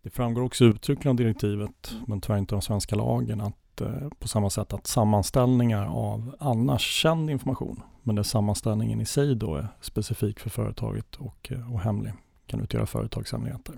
Det 0.02 0.11
framgår 0.11 0.42
också 0.42 0.64
uttryckligen 0.64 1.11
av 1.11 1.16
direktivet, 1.16 1.94
men 2.06 2.20
tyvärr 2.20 2.38
inte 2.38 2.56
av 2.56 2.61
svenska 2.61 2.97
lagen, 2.97 3.40
att 3.40 3.80
eh, 3.80 4.08
på 4.18 4.28
samma 4.28 4.50
sätt 4.50 4.73
att 4.73 4.87
sammanställningar 4.87 5.87
av 5.87 6.37
annars 6.38 6.82
känd 6.82 7.30
information, 7.30 7.82
men 8.08 8.16
där 8.16 8.22
sammanställningen 8.22 9.00
i 9.00 9.04
sig 9.04 9.34
då 9.34 9.54
är 9.54 9.68
specifik 9.80 10.40
för 10.40 10.50
företaget 10.50 11.16
och, 11.16 11.52
eh, 11.52 11.72
och 11.72 11.80
hemlig, 11.80 12.12
kan 12.46 12.60
utgöra 12.60 12.86
företagshemligheter. 12.86 13.74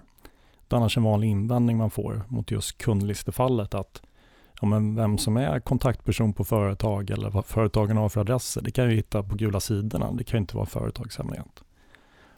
Det 0.68 0.75
är 0.75 0.76
annars 0.76 0.96
en 0.96 1.02
vanlig 1.02 1.28
invändning 1.28 1.76
man 1.76 1.90
får 1.90 2.22
mot 2.28 2.50
just 2.50 2.78
kundlistefallet 2.78 3.75
att 3.75 4.02
ja, 4.60 4.68
men 4.68 4.94
vem 4.94 5.18
som 5.18 5.37
är 5.37 5.60
kontaktperson 5.60 6.32
på 6.32 6.44
företag 6.44 7.10
eller 7.10 7.30
vad 7.30 7.46
företagen 7.46 7.96
har 7.96 8.08
för 8.08 8.20
adresser, 8.20 8.62
det 8.62 8.70
kan 8.70 8.84
jag 8.84 8.92
hitta 8.92 9.22
på 9.22 9.34
gula 9.34 9.60
sidorna. 9.60 10.12
Det 10.12 10.25
kan 10.25 10.38
inte 10.38 10.56
vara 10.56 10.66
företagshemlighet. 10.66 11.64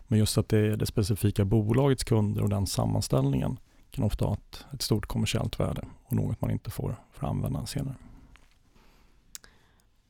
Men 0.03 0.19
just 0.19 0.39
att 0.39 0.49
det 0.49 0.59
är 0.59 0.77
det 0.77 0.87
specifika 0.87 1.45
bolagets 1.45 2.05
kunder 2.05 2.43
och 2.43 2.49
den 2.49 2.67
sammanställningen 2.67 3.59
kan 3.91 4.05
ofta 4.05 4.25
ha 4.25 4.35
ett, 4.35 4.67
ett 4.73 4.83
stort 4.83 5.07
kommersiellt 5.07 5.61
värde 5.61 5.85
och 6.05 6.13
något 6.13 6.41
man 6.41 6.51
inte 6.51 6.71
får, 6.71 6.97
får 7.13 7.27
använda 7.27 7.67
senare. 7.67 7.97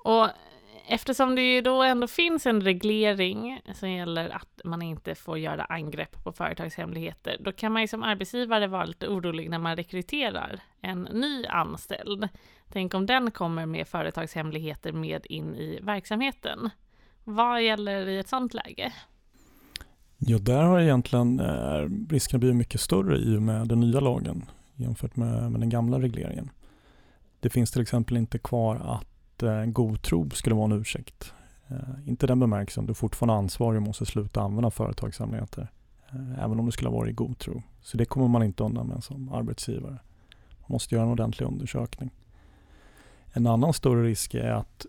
Och 0.04 0.28
eftersom 0.94 1.34
det 1.34 1.42
ju 1.42 1.60
då 1.60 1.82
ändå 1.82 2.06
finns 2.06 2.46
en 2.46 2.60
reglering 2.60 3.60
som 3.74 3.90
gäller 3.90 4.28
att 4.30 4.60
man 4.64 4.82
inte 4.82 5.14
får 5.14 5.38
göra 5.38 5.64
angrepp 5.64 6.24
på 6.24 6.32
företagshemligheter, 6.32 7.36
då 7.40 7.52
kan 7.52 7.72
man 7.72 7.82
ju 7.82 7.88
som 7.88 8.02
arbetsgivare 8.02 8.66
vara 8.66 8.84
lite 8.84 9.08
orolig 9.08 9.50
när 9.50 9.58
man 9.58 9.76
rekryterar 9.76 10.60
en 10.80 11.02
ny 11.02 11.46
anställd. 11.46 12.28
Tänk 12.72 12.94
om 12.94 13.06
den 13.06 13.30
kommer 13.30 13.66
med 13.66 13.88
företagshemligheter 13.88 14.92
med 14.92 15.26
in 15.26 15.54
i 15.54 15.78
verksamheten. 15.82 16.70
Vad 17.24 17.62
gäller 17.62 18.08
i 18.08 18.18
ett 18.18 18.28
sådant 18.28 18.54
läge? 18.54 18.92
Ja, 20.18 20.38
där 20.38 20.62
har 20.62 20.80
egentligen 20.80 21.40
eh, 21.40 21.88
risken 22.10 22.40
blivit 22.40 22.56
mycket 22.56 22.80
större 22.80 23.18
i 23.18 23.36
och 23.36 23.42
med 23.42 23.68
den 23.68 23.80
nya 23.80 24.00
lagen 24.00 24.44
jämfört 24.74 25.16
med, 25.16 25.52
med 25.52 25.60
den 25.60 25.68
gamla 25.68 25.98
regleringen. 25.98 26.50
Det 27.40 27.50
finns 27.50 27.70
till 27.70 27.82
exempel 27.82 28.16
inte 28.16 28.38
kvar 28.38 28.76
att 28.76 29.11
eh, 29.42 29.64
god 29.64 30.02
tro 30.02 30.30
skulle 30.30 30.56
vara 30.56 30.64
en 30.64 30.80
ursäkt. 30.80 31.34
Eh, 31.68 32.08
inte 32.08 32.26
den 32.26 32.40
bemärkelsen, 32.40 32.86
du 32.86 32.90
är 32.90 32.94
fortfarande 32.94 33.34
ansvarig 33.34 33.76
och 33.80 33.86
måste 33.86 34.06
sluta 34.06 34.42
använda 34.42 34.70
företagshemligheter. 34.70 35.68
Eh, 36.12 36.44
även 36.44 36.60
om 36.60 36.66
du 36.66 36.72
skulle 36.72 36.90
ha 36.90 36.96
varit 36.96 37.10
i 37.10 37.14
god 37.14 37.38
tro. 37.38 37.62
Så 37.80 37.96
det 37.96 38.04
kommer 38.04 38.28
man 38.28 38.42
inte 38.42 38.62
undan 38.62 38.86
med 38.86 39.04
som 39.04 39.32
arbetsgivare. 39.32 39.98
Man 40.60 40.68
måste 40.68 40.94
göra 40.94 41.04
en 41.04 41.12
ordentlig 41.12 41.46
undersökning. 41.46 42.10
En 43.32 43.46
annan 43.46 43.72
större 43.72 44.04
risk 44.04 44.34
är 44.34 44.50
att 44.50 44.86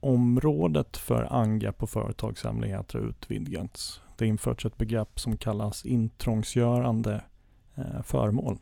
området 0.00 0.96
för 0.96 1.32
angrepp 1.32 1.78
på 1.78 1.86
företagshemligheter 1.86 2.98
har 2.98 3.06
utvidgats 3.06 4.00
det 4.22 4.26
införts 4.26 4.66
ett 4.66 4.78
begrepp 4.78 5.20
som 5.20 5.36
kallas 5.36 5.84
intrångsgörande 5.84 7.24
eh, 7.74 8.02
föremål. 8.02 8.58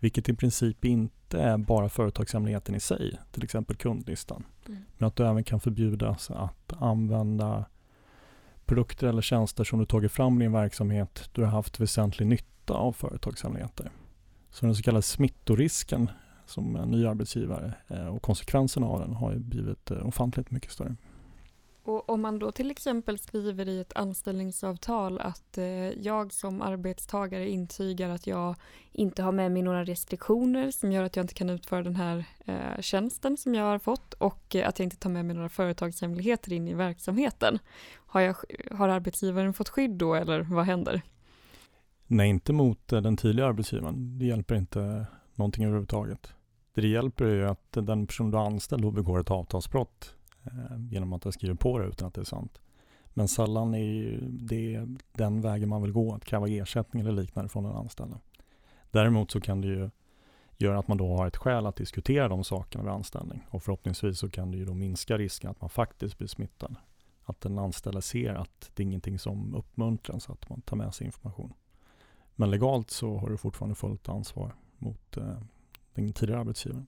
Vilket 0.00 0.28
i 0.28 0.34
princip 0.34 0.84
inte 0.84 1.17
är 1.34 1.56
bara 1.56 1.88
företagshemligheten 1.88 2.74
i 2.74 2.80
sig, 2.80 3.18
till 3.32 3.44
exempel 3.44 3.76
kundlistan. 3.76 4.44
Mm. 4.66 4.80
Men 4.98 5.06
att 5.06 5.16
du 5.16 5.26
även 5.26 5.44
kan 5.44 5.60
förbjudas 5.60 6.30
att 6.30 6.72
använda 6.78 7.64
produkter 8.66 9.06
eller 9.06 9.22
tjänster 9.22 9.64
som 9.64 9.78
du 9.78 9.86
tagit 9.86 10.12
fram 10.12 10.42
i 10.42 10.44
din 10.44 10.52
verksamhet 10.52 11.30
du 11.32 11.42
har 11.42 11.50
haft 11.50 11.80
väsentlig 11.80 12.26
nytta 12.26 12.74
av 12.74 12.92
företagshemligheter. 12.92 13.90
Så 14.50 14.66
den 14.66 14.74
så 14.74 14.82
kallade 14.82 15.02
smittorisken 15.02 16.10
som 16.46 16.76
en 16.76 16.90
ny 16.90 17.06
arbetsgivare 17.06 17.72
eh, 17.88 18.06
och 18.06 18.22
konsekvenserna 18.22 18.86
av 18.86 19.00
den 19.00 19.14
har 19.14 19.34
blivit 19.34 19.90
eh, 19.90 20.06
ofantligt 20.06 20.50
mycket 20.50 20.72
större. 20.72 20.96
Och 21.88 22.10
om 22.10 22.20
man 22.20 22.38
då 22.38 22.52
till 22.52 22.70
exempel 22.70 23.18
skriver 23.18 23.68
i 23.68 23.80
ett 23.80 23.96
anställningsavtal 23.96 25.18
att 25.20 25.58
eh, 25.58 25.64
jag 25.88 26.32
som 26.32 26.62
arbetstagare 26.62 27.48
intygar 27.48 28.08
att 28.08 28.26
jag 28.26 28.54
inte 28.92 29.22
har 29.22 29.32
med 29.32 29.52
mig 29.52 29.62
några 29.62 29.84
restriktioner 29.84 30.70
som 30.70 30.92
gör 30.92 31.02
att 31.02 31.16
jag 31.16 31.24
inte 31.24 31.34
kan 31.34 31.50
utföra 31.50 31.82
den 31.82 31.96
här 31.96 32.24
eh, 32.44 32.80
tjänsten 32.80 33.36
som 33.36 33.54
jag 33.54 33.64
har 33.64 33.78
fått 33.78 34.14
och 34.14 34.56
eh, 34.56 34.68
att 34.68 34.78
jag 34.78 34.86
inte 34.86 34.96
tar 34.96 35.10
med 35.10 35.24
mig 35.24 35.36
några 35.36 35.48
företagshemligheter 35.48 36.52
in 36.52 36.68
i 36.68 36.74
verksamheten. 36.74 37.58
Har, 38.06 38.20
jag, 38.20 38.36
har 38.70 38.88
arbetsgivaren 38.88 39.54
fått 39.54 39.68
skydd 39.68 39.90
då 39.90 40.14
eller 40.14 40.40
vad 40.40 40.64
händer? 40.64 41.02
Nej, 42.06 42.28
inte 42.28 42.52
mot 42.52 42.92
eh, 42.92 43.00
den 43.00 43.16
tidigare 43.16 43.48
arbetsgivaren. 43.48 44.18
Det 44.18 44.24
hjälper 44.24 44.54
inte 44.54 45.06
någonting 45.34 45.64
överhuvudtaget. 45.64 46.32
Det 46.74 46.80
det 46.80 46.88
hjälper 46.88 47.24
är 47.24 47.34
ju 47.34 47.48
att 47.48 47.72
den 47.72 48.06
person 48.06 48.30
du 48.30 48.36
har 48.36 48.46
anställd 48.46 48.82
då 48.82 48.90
begår 48.90 49.20
ett 49.20 49.30
avtalsbrott 49.30 50.14
Eh, 50.44 50.78
genom 50.90 51.12
att 51.12 51.24
jag 51.24 51.34
skriver 51.34 51.54
på 51.54 51.78
det 51.78 51.86
utan 51.86 52.08
att 52.08 52.14
det 52.14 52.20
är 52.20 52.24
sant. 52.24 52.60
Men 53.14 53.28
sällan 53.28 53.74
är 53.74 54.18
det 54.22 54.86
den 55.12 55.40
vägen 55.40 55.68
man 55.68 55.82
vill 55.82 55.92
gå, 55.92 56.14
att 56.14 56.24
kräva 56.24 56.48
ersättning 56.48 57.00
eller 57.00 57.12
liknande 57.12 57.48
från 57.48 57.64
den 57.64 57.76
anställda. 57.76 58.20
Däremot 58.90 59.30
så 59.30 59.40
kan 59.40 59.60
det 59.60 59.68
ju 59.68 59.90
göra 60.56 60.78
att 60.78 60.88
man 60.88 60.98
då 60.98 61.16
har 61.16 61.26
ett 61.26 61.36
skäl 61.36 61.66
att 61.66 61.76
diskutera 61.76 62.28
de 62.28 62.44
sakerna 62.44 62.84
vid 62.84 62.92
anställning 62.92 63.46
och 63.50 63.62
förhoppningsvis 63.62 64.18
så 64.18 64.30
kan 64.30 64.50
det 64.50 64.56
ju 64.56 64.64
då 64.64 64.74
minska 64.74 65.18
risken 65.18 65.50
att 65.50 65.60
man 65.60 65.70
faktiskt 65.70 66.18
blir 66.18 66.28
smittad. 66.28 66.76
Att 67.24 67.40
den 67.40 67.58
anställda 67.58 68.00
ser 68.00 68.34
att 68.34 68.70
det 68.74 68.82
är 68.82 68.84
ingenting 68.84 69.18
som 69.18 69.54
uppmuntras 69.54 70.30
att 70.30 70.48
man 70.48 70.60
tar 70.60 70.76
med 70.76 70.94
sig 70.94 71.06
information. 71.06 71.52
Men 72.34 72.50
legalt 72.50 72.90
så 72.90 73.16
har 73.16 73.28
du 73.30 73.36
fortfarande 73.36 73.74
fullt 73.74 74.08
ansvar 74.08 74.54
mot 74.78 75.16
eh, 75.16 75.40
den 75.94 76.12
tidigare 76.12 76.40
arbetsgivaren. 76.40 76.86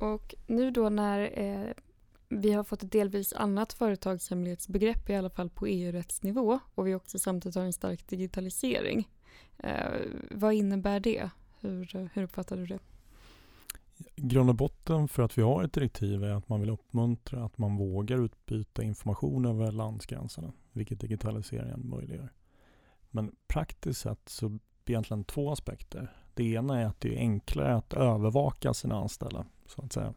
Och 0.00 0.34
nu 0.46 0.70
då 0.70 0.88
när 0.88 1.38
eh, 1.38 1.72
vi 2.30 2.52
har 2.52 2.64
fått 2.64 2.82
ett 2.82 2.92
delvis 2.92 3.32
annat 3.32 3.72
företagshemlighetsbegrepp 3.72 5.10
i 5.10 5.14
alla 5.14 5.30
fall 5.30 5.50
på 5.50 5.66
EU-rättsnivå 5.66 6.58
och 6.74 6.86
vi 6.86 6.94
också 6.94 7.18
samtidigt 7.18 7.56
har 7.56 7.62
en 7.62 7.72
stark 7.72 8.08
digitalisering. 8.08 9.08
Eh, 9.58 10.00
vad 10.30 10.54
innebär 10.54 11.00
det? 11.00 11.30
Hur, 11.60 12.10
hur 12.14 12.22
uppfattar 12.22 12.56
du 12.56 12.66
det? 12.66 12.78
Grund 14.16 14.50
och 14.50 14.56
botten 14.56 15.08
för 15.08 15.22
att 15.22 15.38
vi 15.38 15.42
har 15.42 15.64
ett 15.64 15.72
direktiv 15.72 16.24
är 16.24 16.30
att 16.30 16.48
man 16.48 16.60
vill 16.60 16.70
uppmuntra 16.70 17.44
att 17.44 17.58
man 17.58 17.76
vågar 17.76 18.24
utbyta 18.24 18.82
information 18.82 19.44
över 19.44 19.72
landsgränserna, 19.72 20.52
vilket 20.72 21.00
digitaliseringen 21.00 21.88
möjliggör. 21.88 22.32
Men 23.10 23.36
praktiskt 23.46 24.00
sett 24.00 24.28
så 24.28 24.46
är 24.46 24.58
det 24.84 24.92
egentligen 24.92 25.24
två 25.24 25.52
aspekter. 25.52 26.12
Det 26.34 26.44
ena 26.44 26.80
är 26.80 26.86
att 26.86 27.00
det 27.00 27.14
är 27.14 27.18
enklare 27.18 27.74
att 27.74 27.92
övervaka 27.92 28.74
sina 28.74 29.00
anställda, 29.00 29.46
så 29.66 29.82
att 29.82 29.92
säga. 29.92 30.14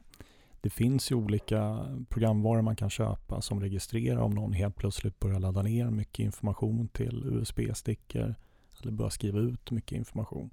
Det 0.63 0.69
finns 0.69 1.11
ju 1.11 1.15
olika 1.15 1.85
programvaror 2.09 2.61
man 2.61 2.75
kan 2.75 2.89
köpa 2.89 3.41
som 3.41 3.61
registrerar 3.61 4.21
om 4.21 4.31
någon 4.31 4.53
helt 4.53 4.75
plötsligt 4.75 5.19
börjar 5.19 5.39
ladda 5.39 5.61
ner 5.61 5.89
mycket 5.89 6.19
information 6.19 6.87
till 6.87 7.23
USB-stickor 7.25 8.35
eller 8.81 8.91
börjar 8.91 9.09
skriva 9.09 9.39
ut 9.39 9.71
mycket 9.71 9.97
information. 9.97 10.49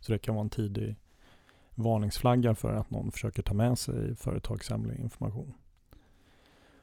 Så 0.00 0.12
det 0.12 0.18
kan 0.18 0.34
vara 0.34 0.44
en 0.44 0.50
tidig 0.50 0.96
varningsflagga 1.74 2.54
för 2.54 2.72
att 2.72 2.90
någon 2.90 3.12
försöker 3.12 3.42
ta 3.42 3.54
med 3.54 3.78
sig 3.78 4.16
företagshemlig 4.16 5.00
information. 5.00 5.54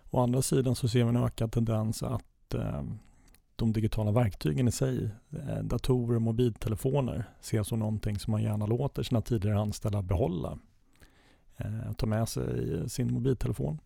Å 0.10 0.20
andra 0.20 0.42
sidan 0.42 0.76
så 0.76 0.88
ser 0.88 1.04
vi 1.04 1.10
en 1.10 1.24
ökad 1.24 1.52
tendens 1.52 2.04
att 2.04 2.54
eh, 2.54 2.84
de 3.56 3.74
digitala 3.74 4.12
verktygen 4.12 4.68
i 4.68 4.72
sig, 4.72 5.10
eh, 5.32 5.64
datorer 5.64 6.16
och 6.16 6.22
mobiltelefoner, 6.22 7.24
ses 7.40 7.68
som 7.68 7.80
någonting 7.80 8.20
som 8.20 8.32
man 8.32 8.44
gärna 8.44 8.66
låter 8.66 9.04
sina 9.04 9.22
tidigare 9.22 9.60
anställda 9.60 10.02
behålla. 10.02 10.60
Eh, 11.60 11.94
ta 11.98 12.06
med 12.06 12.30
sig 12.30 12.90
sin 12.90 13.14
mobiltelefon 13.14 13.80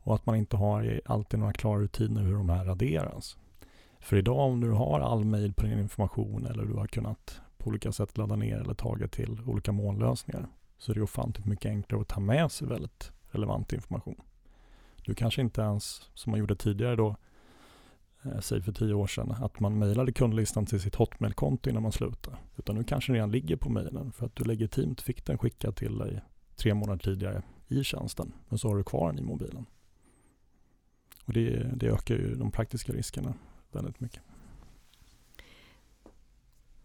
och 0.00 0.14
att 0.14 0.26
man 0.26 0.36
inte 0.36 0.56
har 0.56 1.00
alltid 1.04 1.40
några 1.40 1.52
klara 1.52 1.80
rutiner 1.80 2.22
hur 2.22 2.34
de 2.34 2.48
här 2.48 2.64
raderas. 2.64 3.36
För 4.00 4.16
idag 4.16 4.38
om 4.38 4.60
du 4.60 4.70
har 4.70 5.00
all 5.00 5.24
mail 5.24 5.54
på 5.54 5.62
din 5.62 5.78
information 5.78 6.46
eller 6.46 6.64
du 6.64 6.74
har 6.74 6.86
kunnat 6.86 7.40
på 7.58 7.68
olika 7.68 7.92
sätt 7.92 8.18
ladda 8.18 8.36
ner 8.36 8.56
eller 8.58 8.74
tagit 8.74 9.12
till 9.12 9.40
olika 9.46 9.72
molnlösningar 9.72 10.48
så 10.78 10.92
är 10.92 10.94
det 10.94 11.02
ofantligt 11.02 11.46
mycket 11.46 11.70
enklare 11.70 12.00
att 12.00 12.08
ta 12.08 12.20
med 12.20 12.52
sig 12.52 12.68
väldigt 12.68 13.12
relevant 13.30 13.72
information. 13.72 14.20
Du 15.04 15.14
kanske 15.14 15.40
inte 15.40 15.60
ens, 15.60 16.10
som 16.14 16.30
man 16.30 16.40
gjorde 16.40 16.56
tidigare 16.56 16.96
då, 16.96 17.16
eh, 18.24 18.40
säg 18.40 18.62
för 18.62 18.72
tio 18.72 18.94
år 18.94 19.06
sedan, 19.06 19.30
att 19.30 19.60
man 19.60 19.78
mejlade 19.78 20.12
kundlistan 20.12 20.66
till 20.66 20.80
sitt 20.80 20.94
Hotmail-konto 20.94 21.70
innan 21.70 21.82
man 21.82 21.92
slutade. 21.92 22.36
Utan 22.56 22.76
nu 22.76 22.84
kanske 22.84 23.12
den 23.12 23.14
redan 23.14 23.30
ligger 23.30 23.56
på 23.56 23.68
mejlen 23.68 24.12
för 24.12 24.26
att 24.26 24.36
du 24.36 24.44
legitimt 24.44 25.00
fick 25.00 25.26
den 25.26 25.38
skickad 25.38 25.76
till 25.76 25.98
dig 25.98 26.22
tre 26.56 26.74
månader 26.74 26.98
tidigare 26.98 27.42
i 27.68 27.84
tjänsten. 27.84 28.32
Men 28.48 28.58
så 28.58 28.68
har 28.68 28.76
du 28.76 28.84
kvar 28.84 29.12
den 29.12 29.18
i 29.18 29.22
mobilen. 29.22 29.66
Och 31.24 31.32
det, 31.32 31.70
det 31.76 31.86
ökar 31.86 32.14
ju 32.14 32.34
de 32.34 32.50
praktiska 32.50 32.92
riskerna 32.92 33.34
väldigt 33.72 34.00
mycket. 34.00 34.22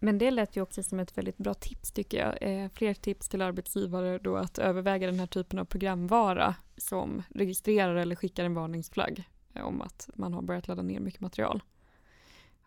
Men 0.04 0.18
det 0.18 0.32
lät 0.32 0.56
ju 0.56 0.62
också 0.62 0.84
som 0.84 1.00
ett 1.00 1.18
väldigt 1.18 1.38
bra 1.38 1.54
tips 1.54 1.92
tycker 1.92 2.18
jag. 2.18 2.38
Eh, 2.42 2.70
fler 2.70 2.94
tips 2.94 3.30
till 3.30 3.42
arbetsgivare 3.42 4.18
då 4.18 4.38
att 4.38 4.60
överväga 4.60 5.08
den 5.08 5.20
här 5.20 5.28
typen 5.28 5.60
av 5.60 5.66
programvara 5.66 6.56
som 6.78 7.24
registrerar 7.30 7.96
eller 7.96 8.16
skickar 8.16 8.46
en 8.46 8.54
varningsflagg 8.54 9.24
eh, 9.54 9.64
om 9.64 9.82
att 9.82 10.10
man 10.16 10.34
har 10.34 10.42
börjat 10.42 10.68
ladda 10.68 10.82
ner 10.82 11.00
mycket 11.00 11.22
material. 11.22 11.64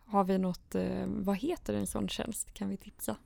Har 0.05 0.23
vi 0.23 0.37
något, 0.37 0.75
eh, 0.75 1.05
vad 1.07 1.37
heter 1.37 1.73
en 1.73 1.87
sån 1.87 2.09
tjänst? 2.09 2.53
Kan 2.53 2.69
vi 2.69 2.77
tipsa? 2.77 3.17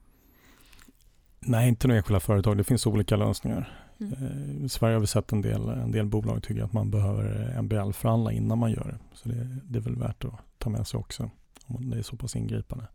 Nej, 1.39 1.69
inte 1.69 1.87
några 1.87 1.97
enskilda 1.97 2.19
företag. 2.19 2.57
Det 2.57 2.63
finns 2.63 2.87
olika 2.87 3.15
lösningar. 3.15 3.79
Mm. 3.99 4.13
Eh, 4.13 4.65
I 4.65 4.69
Sverige 4.69 4.95
har 4.95 5.01
vi 5.01 5.07
sett 5.07 5.31
en 5.31 5.41
del, 5.41 5.69
en 5.69 5.91
del 5.91 6.05
bolag 6.05 6.43
tycker 6.43 6.63
att 6.63 6.73
man 6.73 6.91
behöver 6.91 7.61
MBL-förhandla 7.61 8.31
innan 8.31 8.57
man 8.57 8.71
gör 8.71 8.83
det. 8.83 9.17
Så 9.17 9.29
det, 9.29 9.47
det 9.63 9.79
är 9.79 9.83
väl 9.83 9.95
värt 9.95 10.25
att 10.25 10.33
ta 10.57 10.69
med 10.69 10.87
sig 10.87 10.97
också 10.97 11.29
om 11.65 11.89
det 11.89 11.97
är 11.97 12.01
så 12.01 12.17
pass 12.17 12.35
ingripande. 12.35 12.87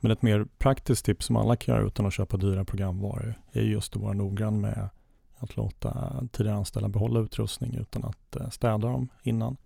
Men 0.00 0.10
ett 0.10 0.22
mer 0.22 0.46
praktiskt 0.58 1.04
tips 1.04 1.26
som 1.26 1.36
alla 1.36 1.56
kan 1.56 1.74
göra 1.74 1.86
utan 1.86 2.06
att 2.06 2.14
köpa 2.14 2.36
dyra 2.36 2.64
programvaror 2.64 3.34
är 3.52 3.62
just 3.62 3.96
att 3.96 4.02
vara 4.02 4.12
noggrann 4.12 4.60
med 4.60 4.88
att 5.38 5.56
låta 5.56 6.22
tidigare 6.32 6.56
anställda 6.56 6.88
behålla 6.88 7.20
utrustning 7.20 7.74
utan 7.74 8.04
att 8.04 8.36
eh, 8.36 8.50
städa 8.50 8.88
dem 8.88 9.08
innan. 9.22 9.56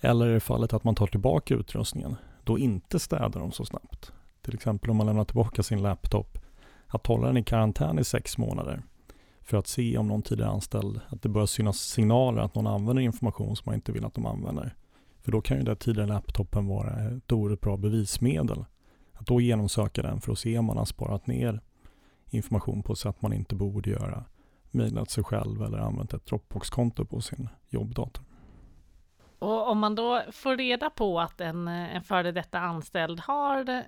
Eller 0.00 0.36
i 0.36 0.40
fallet 0.40 0.72
att 0.72 0.84
man 0.84 0.94
tar 0.94 1.06
tillbaka 1.06 1.54
utrustningen, 1.54 2.16
då 2.44 2.58
inte 2.58 2.98
städa 2.98 3.38
dem 3.38 3.52
så 3.52 3.64
snabbt. 3.64 4.12
Till 4.42 4.54
exempel 4.54 4.90
om 4.90 4.96
man 4.96 5.06
lämnar 5.06 5.24
tillbaka 5.24 5.62
sin 5.62 5.82
laptop, 5.82 6.38
att 6.92 7.06
hålla 7.06 7.26
den 7.26 7.36
i 7.36 7.44
karantän 7.44 7.98
i 7.98 8.04
sex 8.04 8.38
månader 8.38 8.82
för 9.42 9.56
att 9.56 9.66
se 9.66 9.98
om 9.98 10.08
någon 10.08 10.22
tidigare 10.22 10.50
anställd, 10.50 11.00
att 11.08 11.22
det 11.22 11.28
börjar 11.28 11.46
synas 11.46 11.78
signaler 11.78 12.42
att 12.42 12.54
någon 12.54 12.66
använder 12.66 13.02
information 13.02 13.56
som 13.56 13.62
man 13.66 13.74
inte 13.74 13.92
vill 13.92 14.04
att 14.04 14.14
de 14.14 14.26
använder. 14.26 14.74
För 15.20 15.32
då 15.32 15.40
kan 15.40 15.56
ju 15.56 15.62
den 15.62 15.76
tidigare 15.76 16.08
laptopen 16.08 16.66
vara 16.66 16.90
ett 16.90 17.32
oerhört 17.32 17.60
bra 17.60 17.76
bevismedel 17.76 18.64
att 19.12 19.26
då 19.26 19.40
genomsöka 19.40 20.02
den 20.02 20.20
för 20.20 20.32
att 20.32 20.38
se 20.38 20.58
om 20.58 20.64
man 20.64 20.76
har 20.76 20.84
sparat 20.84 21.26
ner 21.26 21.60
information 22.30 22.82
på 22.82 22.92
ett 22.92 22.98
sätt 22.98 23.22
man 23.22 23.32
inte 23.32 23.54
borde 23.54 23.90
göra, 23.90 24.24
mejlat 24.70 25.10
sig 25.10 25.24
själv 25.24 25.62
eller 25.62 25.78
använt 25.78 26.14
ett 26.14 26.26
Dropbox-konto 26.26 27.04
på 27.04 27.20
sin 27.20 27.48
jobbdator. 27.68 28.24
Och 29.38 29.70
om 29.70 29.78
man 29.78 29.94
då 29.94 30.22
får 30.32 30.56
reda 30.56 30.90
på 30.90 31.20
att 31.20 31.40
en, 31.40 31.68
en 31.68 32.02
före 32.02 32.32
detta 32.32 32.58
anställd 32.58 33.20
har 33.20 33.84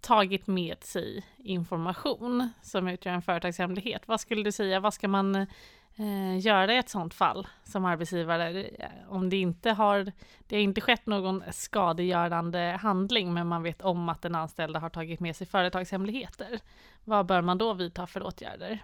tagit 0.00 0.46
med 0.46 0.84
sig 0.84 1.24
information 1.36 2.50
som 2.62 2.88
utgör 2.88 3.12
en 3.12 3.22
företagshemlighet, 3.22 4.08
vad 4.08 4.20
skulle 4.20 4.42
du 4.42 4.52
säga, 4.52 4.80
vad 4.80 4.94
ska 4.94 5.08
man 5.08 5.34
eh, 5.34 6.38
göra 6.38 6.74
i 6.74 6.78
ett 6.78 6.88
sådant 6.88 7.14
fall 7.14 7.46
som 7.64 7.84
arbetsgivare? 7.84 8.64
Eh, 8.64 8.88
om 9.08 9.30
det 9.30 9.36
inte 9.36 9.70
har, 9.70 10.12
det 10.46 10.56
har 10.56 10.62
inte 10.62 10.80
skett 10.80 11.06
någon 11.06 11.42
skadegörande 11.52 12.78
handling, 12.80 13.34
men 13.34 13.46
man 13.46 13.62
vet 13.62 13.82
om 13.82 14.08
att 14.08 14.22
den 14.22 14.34
anställda 14.34 14.80
har 14.80 14.90
tagit 14.90 15.20
med 15.20 15.36
sig 15.36 15.46
företagshemligheter. 15.46 16.60
Vad 17.04 17.26
bör 17.26 17.42
man 17.42 17.58
då 17.58 17.72
vidta 17.72 18.06
för 18.06 18.22
åtgärder? 18.26 18.82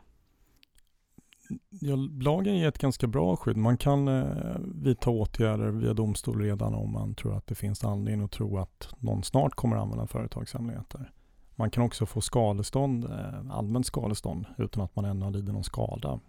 Ja, 1.69 1.97
lagen 2.21 2.57
ger 2.57 2.69
ett 2.69 2.79
ganska 2.79 3.07
bra 3.07 3.37
skydd. 3.37 3.57
Man 3.57 3.77
kan 3.77 4.09
eh, 4.09 4.57
vidta 4.75 5.11
åtgärder 5.11 5.71
via 5.71 5.95
domstol 5.95 6.41
redan 6.41 6.75
om 6.75 6.93
man 6.93 7.15
tror 7.15 7.37
att 7.37 7.47
det 7.47 7.55
finns 7.55 7.85
anledning 7.85 8.25
att 8.25 8.33
tro 8.33 8.59
att 8.59 8.89
någon 8.99 9.23
snart 9.23 9.55
kommer 9.55 9.77
att 9.77 9.83
använda 9.83 10.07
företagshemligheter. 10.07 11.13
Man 11.57 11.71
kan 11.71 11.85
också 11.85 12.07
få 12.07 12.21
skadestånd, 12.21 13.05
eh, 13.05 13.51
allmänt 13.51 13.87
skadestånd 13.87 14.47
utan 14.59 14.85
att 14.85 14.97
man 14.97 15.05
ännu 15.05 15.25
har 15.25 15.33
lidit 15.33 15.55
någon 15.55 15.65
skada 15.65 16.21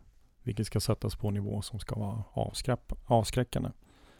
vilket 0.45 0.67
ska 0.67 0.79
sättas 0.79 1.15
på 1.15 1.27
en 1.27 1.33
nivå 1.33 1.61
som 1.61 1.79
ska 1.79 1.95
vara 1.95 2.23
avskräckande. 3.05 3.69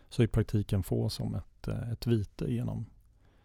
Så 0.09 0.23
i 0.23 0.27
praktiken 0.27 0.83
få 0.83 1.09
som 1.09 1.35
ett, 1.35 1.67
eh, 1.67 1.91
ett 1.91 2.07
vite 2.07 2.45
genom 2.45 2.85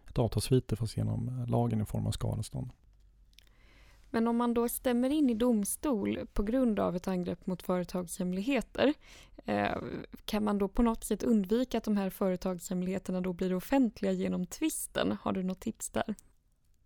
ett 0.08 0.18
avtalsvite 0.18 0.76
fast 0.76 0.96
genom 0.96 1.28
eh, 1.28 1.46
lagen 1.46 1.80
i 1.80 1.84
form 1.84 2.06
av 2.06 2.10
skadestånd. 2.10 2.70
Men 4.10 4.28
om 4.28 4.36
man 4.36 4.54
då 4.54 4.68
stämmer 4.68 5.10
in 5.10 5.30
i 5.30 5.34
domstol 5.34 6.18
på 6.32 6.42
grund 6.42 6.80
av 6.80 6.96
ett 6.96 7.08
angrepp 7.08 7.46
mot 7.46 7.62
företagshemligheter, 7.62 8.94
eh, 9.44 9.76
kan 10.24 10.44
man 10.44 10.58
då 10.58 10.68
på 10.68 10.82
något 10.82 11.04
sätt 11.04 11.22
undvika 11.22 11.78
att 11.78 11.84
de 11.84 11.96
här 11.96 12.10
företagshemligheterna 12.10 13.20
då 13.20 13.32
blir 13.32 13.54
offentliga 13.54 14.12
genom 14.12 14.46
tvisten? 14.46 15.16
Har 15.22 15.32
du 15.32 15.42
något 15.42 15.60
tips 15.60 15.90
där? 15.90 16.14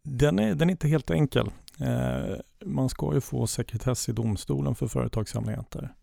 Den 0.03 0.39
är, 0.39 0.55
den 0.55 0.69
är 0.69 0.73
inte 0.73 0.89
helt 0.89 1.11
enkel. 1.11 1.51
Eh, 1.81 2.37
man 2.65 2.89
ska 2.89 3.15
ju 3.15 3.21
få 3.21 3.47
sekretess 3.47 4.09
i 4.09 4.13
domstolen 4.13 4.75
för 4.75 4.87
företagshemligheter. 4.87 5.95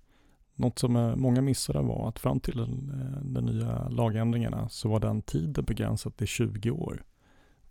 Något 0.56 0.80
som 0.80 0.96
eh, 0.96 1.16
många 1.16 1.42
missade 1.42 1.82
var 1.82 2.10
att 2.10 2.20
fram 2.20 2.40
till 2.40 2.58
den, 3.22 3.46
nya 3.46 3.90
lagändringarna 3.90 4.70
så 4.70 4.90
var 4.90 5.00
den 5.00 5.22
tiden 5.22 5.66
begränsad 5.66 6.18
till 6.18 6.28
20 6.28 6.72
år. 6.72 7.04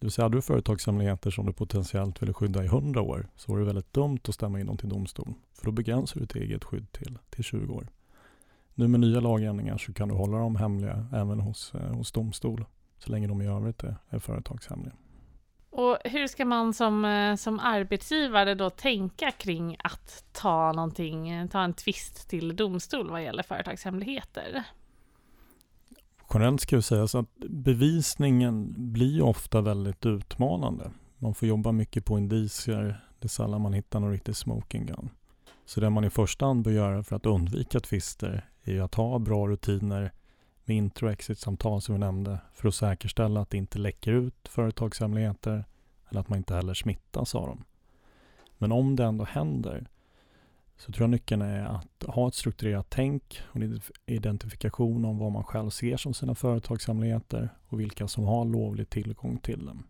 Det 0.00 0.06
vill 0.06 0.12
säga, 0.12 0.24
hade 0.24 0.36
du 0.36 0.42
företagshemligheter 0.42 1.30
som 1.30 1.46
du 1.46 1.52
potentiellt 1.52 2.22
ville 2.22 2.32
skydda 2.32 2.62
i 2.62 2.66
100 2.66 3.02
år 3.02 3.28
så 3.36 3.52
var 3.52 3.58
det 3.58 3.64
väldigt 3.64 3.92
dumt 3.92 4.18
att 4.28 4.34
stämma 4.34 4.60
in 4.60 4.66
dem 4.66 4.76
till 4.76 4.88
domstol. 4.88 5.34
För 5.52 5.64
då 5.64 5.72
begränsar 5.72 6.20
du 6.20 6.26
ditt 6.26 6.36
eget 6.36 6.64
skydd 6.64 6.92
till, 6.92 7.18
till 7.30 7.44
20 7.44 7.74
år. 7.74 7.88
Nu 8.74 8.88
med 8.88 9.00
nya 9.00 9.20
lagändringar 9.20 9.78
så 9.78 9.92
kan 9.92 10.08
du 10.08 10.14
hålla 10.14 10.38
dem 10.38 10.56
hemliga 10.56 11.06
även 11.12 11.40
hos, 11.40 11.74
eh, 11.74 11.94
hos 11.94 12.12
domstol 12.12 12.64
så 12.98 13.10
länge 13.12 13.26
de 13.26 13.42
i 13.42 13.46
övrigt 13.46 13.84
är, 13.84 13.96
är 14.08 14.18
företagshemliga. 14.18 14.92
Och 15.70 15.98
hur 16.04 16.26
ska 16.26 16.44
man 16.44 16.74
som, 16.74 17.04
eh, 17.04 17.36
som 17.36 17.60
arbetsgivare 17.60 18.54
då 18.54 18.70
tänka 18.70 19.30
kring 19.30 19.76
att 19.78 20.24
ta 20.32 20.72
någonting, 20.72 21.30
eh, 21.30 21.48
ta 21.48 21.62
en 21.62 21.74
tvist 21.74 22.28
till 22.28 22.56
domstol 22.56 23.10
vad 23.10 23.22
gäller 23.22 23.42
företagshemligheter? 23.42 24.64
Generellt 26.34 26.60
ska 26.60 26.76
jag 26.76 26.84
säga 26.84 27.08
så 27.08 27.18
att 27.18 27.38
bevisningen 27.48 28.74
blir 28.92 29.22
ofta 29.22 29.60
väldigt 29.60 30.06
utmanande. 30.06 30.90
Man 31.18 31.34
får 31.34 31.48
jobba 31.48 31.72
mycket 31.72 32.04
på 32.04 32.18
indicier. 32.18 33.04
Det 33.18 33.26
är 33.26 33.28
sällan 33.28 33.60
man 33.60 33.72
hittar 33.72 34.00
någon 34.00 34.10
riktig 34.10 34.36
smoking 34.36 34.86
gun. 34.86 35.10
Så 35.64 35.80
det 35.80 35.90
man 35.90 36.04
i 36.04 36.10
första 36.10 36.46
hand 36.46 36.64
bör 36.64 36.70
göra 36.70 37.02
för 37.02 37.16
att 37.16 37.26
undvika 37.26 37.80
tvister 37.80 38.48
är 38.62 38.80
att 38.80 38.94
ha 38.94 39.18
bra 39.18 39.48
rutiner 39.48 40.12
med 40.64 40.76
intro 40.76 41.06
och 41.06 41.12
exit-samtal 41.12 41.80
som 41.80 41.94
vi 41.94 41.98
nämnde 41.98 42.38
för 42.54 42.68
att 42.68 42.74
säkerställa 42.74 43.40
att 43.40 43.50
det 43.50 43.56
inte 43.56 43.78
läcker 43.78 44.12
ut 44.12 44.48
företagshemligheter 44.48 45.64
eller 46.08 46.20
att 46.20 46.28
man 46.28 46.38
inte 46.38 46.54
heller 46.54 46.74
smittas 46.74 47.34
av 47.34 47.46
dem. 47.46 47.64
Men 48.58 48.72
om 48.72 48.96
det 48.96 49.04
ändå 49.04 49.24
händer 49.24 49.88
så 50.80 50.92
tror 50.92 51.02
jag 51.02 51.10
nyckeln 51.10 51.42
är 51.42 51.64
att 51.64 52.04
ha 52.06 52.28
ett 52.28 52.34
strukturerat 52.34 52.86
tänk 52.88 53.40
och 53.46 53.60
identifikation 54.06 55.04
om 55.04 55.18
vad 55.18 55.32
man 55.32 55.44
själv 55.44 55.70
ser 55.70 55.96
som 55.96 56.14
sina 56.14 56.34
företagshemligheter 56.34 57.50
och 57.68 57.80
vilka 57.80 58.08
som 58.08 58.24
har 58.24 58.44
lovlig 58.44 58.90
tillgång 58.90 59.38
till 59.38 59.66
dem. 59.66 59.86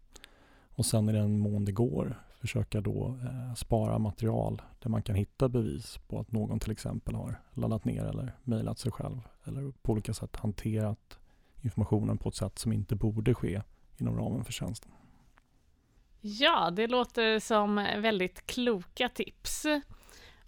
Och 0.69 0.87
sen 0.87 1.09
i 1.09 1.13
den 1.13 1.39
mån 1.39 1.65
det 1.65 1.73
går 1.73 2.23
försöka 2.41 2.81
då 2.81 3.19
eh, 3.23 3.55
spara 3.55 3.99
material 3.99 4.63
där 4.79 4.91
man 4.91 5.03
kan 5.03 5.15
hitta 5.15 5.49
bevis 5.49 5.99
på 6.09 6.21
att 6.21 6.33
någon 6.33 6.61
till 6.61 6.73
exempel 6.73 7.15
har 7.15 7.41
laddat 7.55 7.85
ner 7.85 8.05
eller 8.05 8.37
mejlat 8.43 8.79
sig 8.79 8.93
själv 8.93 9.21
eller 9.45 9.73
på 9.83 9.93
olika 9.93 10.15
sätt 10.15 10.37
hanterat 10.37 11.19
informationen 11.61 12.19
på 12.19 12.29
ett 12.29 12.35
sätt 12.35 12.59
som 12.59 12.73
inte 12.73 12.97
borde 12.97 13.35
ske 13.35 13.63
inom 13.97 14.17
ramen 14.17 14.45
för 14.45 14.53
tjänsten. 14.53 14.93
Ja, 16.21 16.71
det 16.71 16.87
låter 16.87 17.39
som 17.39 17.75
väldigt 17.77 18.47
kloka 18.47 19.09
tips. 19.09 19.67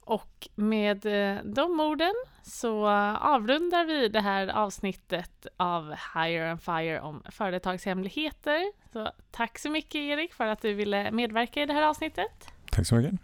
Och 0.04 0.48
med 0.54 1.06
eh, 1.06 1.42
de 1.44 1.80
orden 1.80 2.14
så 2.42 2.86
avrundar 3.20 3.84
vi 3.84 4.08
det 4.08 4.20
här 4.20 4.48
avsnittet 4.48 5.46
av 5.56 5.94
Hire 6.14 6.50
and 6.50 6.62
Fire 6.62 7.00
om 7.00 7.22
företagshemligheter. 7.30 8.72
Så 8.92 9.10
tack 9.30 9.58
så 9.58 9.70
mycket 9.70 9.94
Erik 9.94 10.34
för 10.34 10.46
att 10.46 10.62
du 10.62 10.74
ville 10.74 11.10
medverka 11.10 11.62
i 11.62 11.66
det 11.66 11.72
här 11.72 11.82
avsnittet. 11.82 12.52
Tack 12.70 12.86
så 12.86 12.94
mycket. 12.94 13.20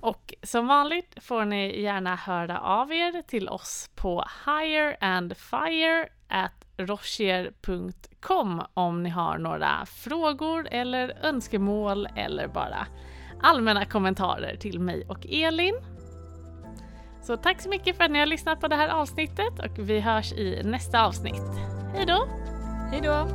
Och 0.00 0.34
som 0.42 0.66
vanligt 0.66 1.24
får 1.24 1.44
ni 1.44 1.80
gärna 1.80 2.16
höra 2.16 2.60
av 2.60 2.92
er 2.92 3.22
till 3.22 3.48
oss 3.48 3.90
på 3.94 4.24
at 6.28 6.52
rochier.com 6.76 8.62
om 8.74 9.02
ni 9.02 9.10
har 9.10 9.38
några 9.38 9.86
frågor 9.86 10.68
eller 10.70 11.18
önskemål 11.22 12.08
eller 12.16 12.48
bara 12.48 12.86
allmänna 13.42 13.84
kommentarer 13.84 14.56
till 14.56 14.80
mig 14.80 15.04
och 15.08 15.26
Elin. 15.26 15.74
Så 17.28 17.36
tack 17.36 17.60
så 17.60 17.68
mycket 17.68 17.96
för 17.96 18.04
att 18.04 18.10
ni 18.10 18.18
har 18.18 18.26
lyssnat 18.26 18.60
på 18.60 18.68
det 18.68 18.76
här 18.76 18.88
avsnittet 18.88 19.58
och 19.58 19.78
vi 19.78 20.00
hörs 20.00 20.32
i 20.32 20.62
nästa 20.64 21.06
avsnitt. 21.06 21.42
Hej 21.94 22.06
då! 22.06 22.28
Hej 22.90 23.00
då! 23.00 23.28